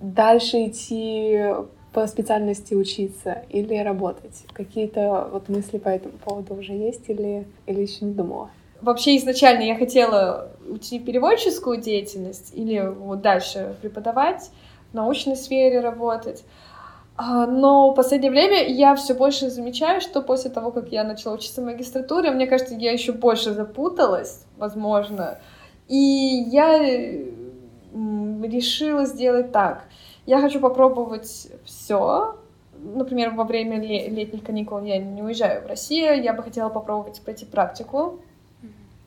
[0.00, 1.52] дальше идти
[1.96, 4.44] по специальности учиться или работать?
[4.52, 8.50] Какие-то вот мысли по этому поводу уже есть или, или еще не думала?
[8.82, 14.50] Вообще изначально я хотела уйти в переводческую деятельность или вот дальше преподавать,
[14.92, 16.44] в научной сфере работать.
[17.16, 21.32] А, но в последнее время я все больше замечаю, что после того, как я начала
[21.32, 25.38] учиться в магистратуре, мне кажется, я еще больше запуталась, возможно.
[25.88, 26.78] И я
[28.42, 29.84] решила сделать так—
[30.26, 32.36] я хочу попробовать все.
[32.78, 37.46] Например, во время летних каникул я не уезжаю в Россию, я бы хотела попробовать пройти
[37.46, 38.20] практику,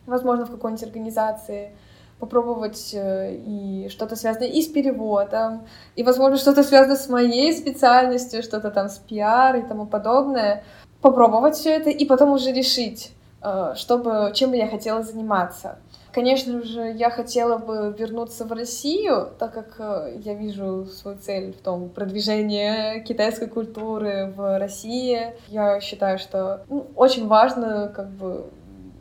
[0.07, 1.72] возможно, в какой-нибудь организации,
[2.20, 8.43] попробовать э, и что-то связанное и с переводом, и, возможно, что-то связанное с моей специальностью,
[8.43, 10.63] что-то там с пиар и тому подобное.
[11.01, 15.78] Попробовать все это и потом уже решить, э, чтобы, чем бы я хотела заниматься.
[16.20, 21.53] Конечно же, я хотела бы вернуться в Россию, так как э, я вижу свою цель
[21.53, 25.34] в том продвижении китайской культуры в России.
[25.47, 28.49] Я считаю, что ну, очень важно как бы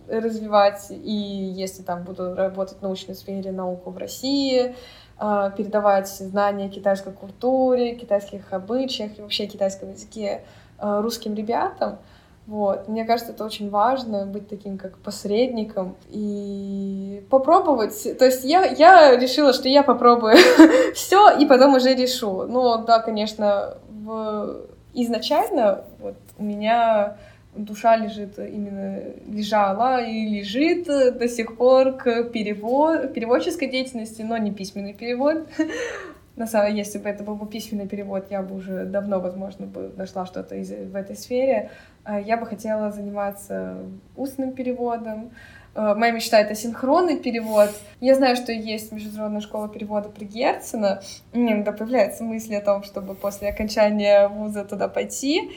[0.07, 1.11] развивать, и
[1.57, 4.77] если там буду работать в научной сфере науку в России,
[5.21, 10.43] э, передавать знания китайской культуре, китайских обычаях и вообще китайском языке
[10.79, 11.99] э, русским ребятам,
[12.49, 12.89] вот.
[12.89, 18.19] Мне кажется, это очень важно, быть таким как посредником и попробовать.
[18.19, 20.37] То есть я, я решила, что я попробую
[20.95, 22.47] все и потом уже решу.
[22.49, 24.63] Ну да, конечно, в...
[24.95, 27.19] изначально вот, у меня
[27.55, 34.53] душа лежит именно лежала и лежит до сих пор к перевод, переводческой деятельности, но не
[34.53, 35.47] письменный перевод.
[36.39, 39.67] На самом деле, если бы это был бы письменный перевод, я бы уже давно, возможно,
[39.67, 41.73] бы нашла что-то из, в этой сфере.
[42.05, 43.79] А я бы хотела заниматься
[44.15, 45.33] устным переводом.
[45.75, 47.71] А, моя мечта— это синхронный перевод.
[48.01, 51.03] Я знаю, что есть Международная школа перевода при Герцена.
[51.33, 55.51] Меня иногда появляются мысли о том, чтобы после окончания вуза туда пойти.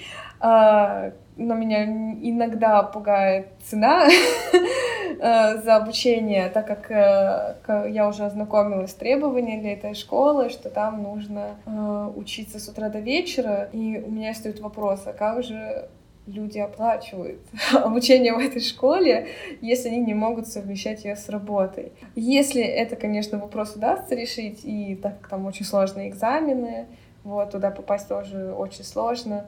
[0.44, 4.08] А, но меня иногда пугает цена
[5.20, 10.72] э, за обучение, так как э, я уже ознакомилась с требованиями для этой школы, что
[10.72, 15.44] там нужно э, учиться с утра до вечера, и у меня стоит вопрос, а как
[15.44, 15.88] же
[16.26, 17.42] люди оплачивают
[17.74, 19.28] обучение в этой школе,
[19.62, 21.92] если они не могут совмещать ее с работой.
[22.16, 26.88] Если это, конечно, вопрос удастся решить, и так как там очень сложные экзамены,
[27.24, 29.46] вот, туда попасть тоже очень сложно,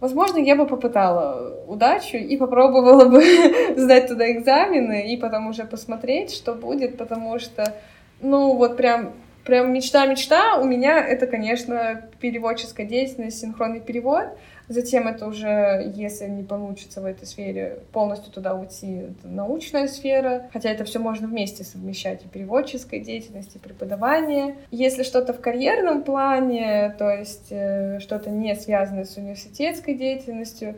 [0.00, 3.22] Возможно, я бы попытала удачу и попробовала бы
[3.76, 7.74] сдать туда экзамены и потом уже посмотреть, что будет, потому что,
[8.20, 9.12] ну, вот прям
[9.44, 14.28] прям мечта-мечта у меня это, конечно, переводческая деятельность, синхронный перевод.
[14.70, 20.48] Затем это уже, если не получится в этой сфере, полностью туда уйти, это научная сфера.
[20.52, 24.58] Хотя это все можно вместе совмещать, и переводческая деятельность, и преподавание.
[24.70, 30.76] Если что-то в карьерном плане, то есть э, что-то не связанное с университетской деятельностью,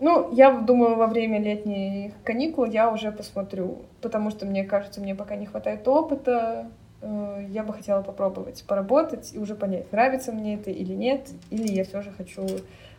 [0.00, 5.14] ну, я думаю, во время летних каникул я уже посмотрю, потому что мне кажется, мне
[5.14, 6.70] пока не хватает опыта,
[7.02, 11.84] я бы хотела попробовать поработать и уже понять, нравится мне это или нет, или я
[11.84, 12.46] все же хочу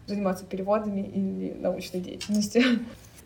[0.06, 2.64] заниматься переводами или научной деятельностью.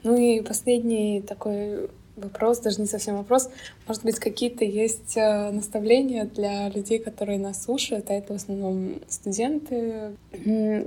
[0.06, 3.50] Ну и последний такой вопрос, даже не совсем вопрос.
[3.88, 8.96] Может быть, какие-то есть э, наставления для людей, которые нас слушают, а это в основном
[9.08, 10.18] студенты.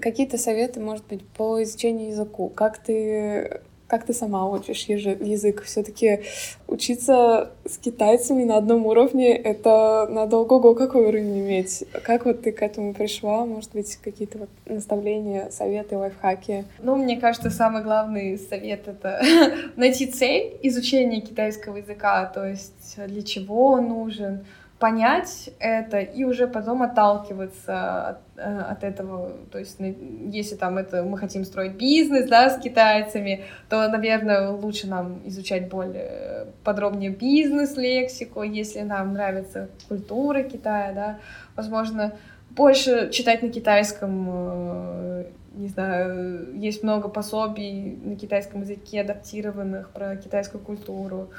[0.03, 2.51] Какие-то советы, может быть, по изучению языку?
[2.51, 5.63] Как ты как ты сама учишь язык?
[5.63, 6.23] Все-таки
[6.67, 11.85] учиться с китайцами на одном уровне— это надо ого-го какой уровень иметь.
[12.03, 13.45] Как вот ты к этому пришла?
[13.45, 16.65] Может быть, какие-то вот наставления, советы, лайфхаки?
[16.81, 19.23] Ну, мне кажется, самый главный совет— это
[19.77, 24.45] найти цель изучения китайского языка, то есть для чего он нужен,
[24.79, 29.33] понять это и уже потом отталкиваться от, э, от этого.
[29.51, 34.87] То есть, если там это мы хотим строить бизнес, да, с китайцами, то, наверное, лучше
[34.87, 38.43] нам изучать более подробнее бизнес-лексику.
[38.43, 41.19] Если нам нравится культура Китая, да,
[41.55, 42.13] возможно,
[42.51, 45.25] больше читать на китайском э,
[45.57, 51.31] не знаю, есть много пособий на китайском языке, адаптированных про китайскую культуру.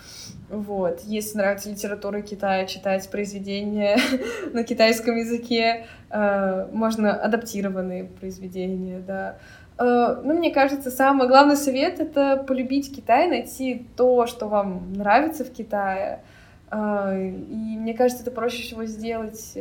[0.50, 1.02] Вот.
[1.02, 3.98] Если нравится литература Китая, читать произведения
[4.54, 9.38] на китайском языке, э, можно адаптированные произведения, да.
[9.78, 15.46] Э, ну, мне кажется, самый главный совет— это полюбить Китай, найти то, что вам нравится
[15.46, 16.24] в Китае,
[16.72, 19.54] э, и мне кажется, это проще всего сделать,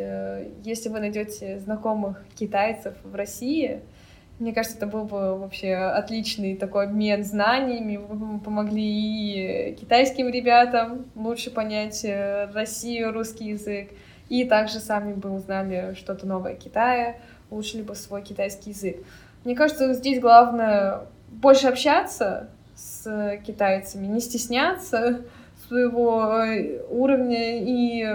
[0.64, 3.82] если вы найдете знакомых китайцев в России,
[4.38, 7.96] мне кажется, это был бы вообще отличный такой обмен знаниями.
[7.96, 13.90] Вы бы помогли и китайским ребятам лучше понять э, Россию, русский язык.
[14.28, 18.96] И также сами бы узнали что-то новое о Китае, улучшили бы свой китайский язык.
[19.44, 25.22] Мне кажется, здесь главное больше общаться с китайцами, не стесняться
[25.66, 28.06] своего э, уровня и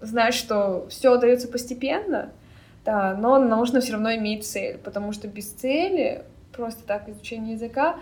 [0.00, 2.30] знать, что все дается постепенно,
[2.84, 6.22] да, но нужно все равно иметь цель, потому что без цели,
[6.52, 7.96] просто так изучение языка,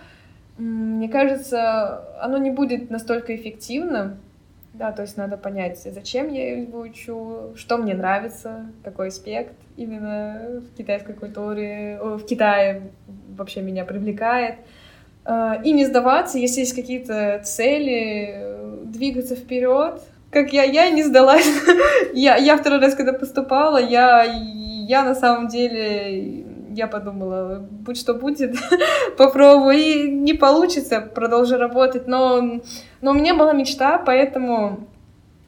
[0.56, 4.18] мне кажется, оно не будет настолько эффективным,
[4.74, 10.60] да, то есть надо понять, зачем я его учу, что мне нравится, какой аспект именно
[10.60, 12.90] в китайской культуре, в Китае
[13.36, 14.56] вообще меня привлекает.
[15.24, 20.00] А, и не сдаваться, если есть какие-то цели, двигаться вперед.
[20.30, 21.48] Как я, я не сдалась.
[22.14, 24.24] я, я второй раз, когда поступала, я
[24.88, 28.56] я на самом деле, я подумала, будь что будет,
[29.18, 32.60] попробую, и не получится, продолжу работать, но,
[33.02, 34.88] но у меня была мечта, поэтому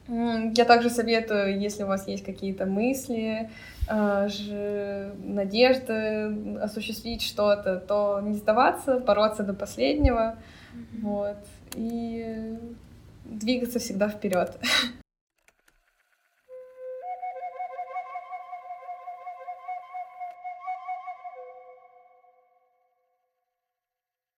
[0.07, 3.49] я также советую, если у вас есть какие-то мысли,
[3.89, 10.35] э, надежды осуществить что-то, то не сдаваться, бороться до последнего,
[11.01, 11.37] вот,
[11.73, 12.57] и
[13.25, 14.55] двигаться всегда вперед.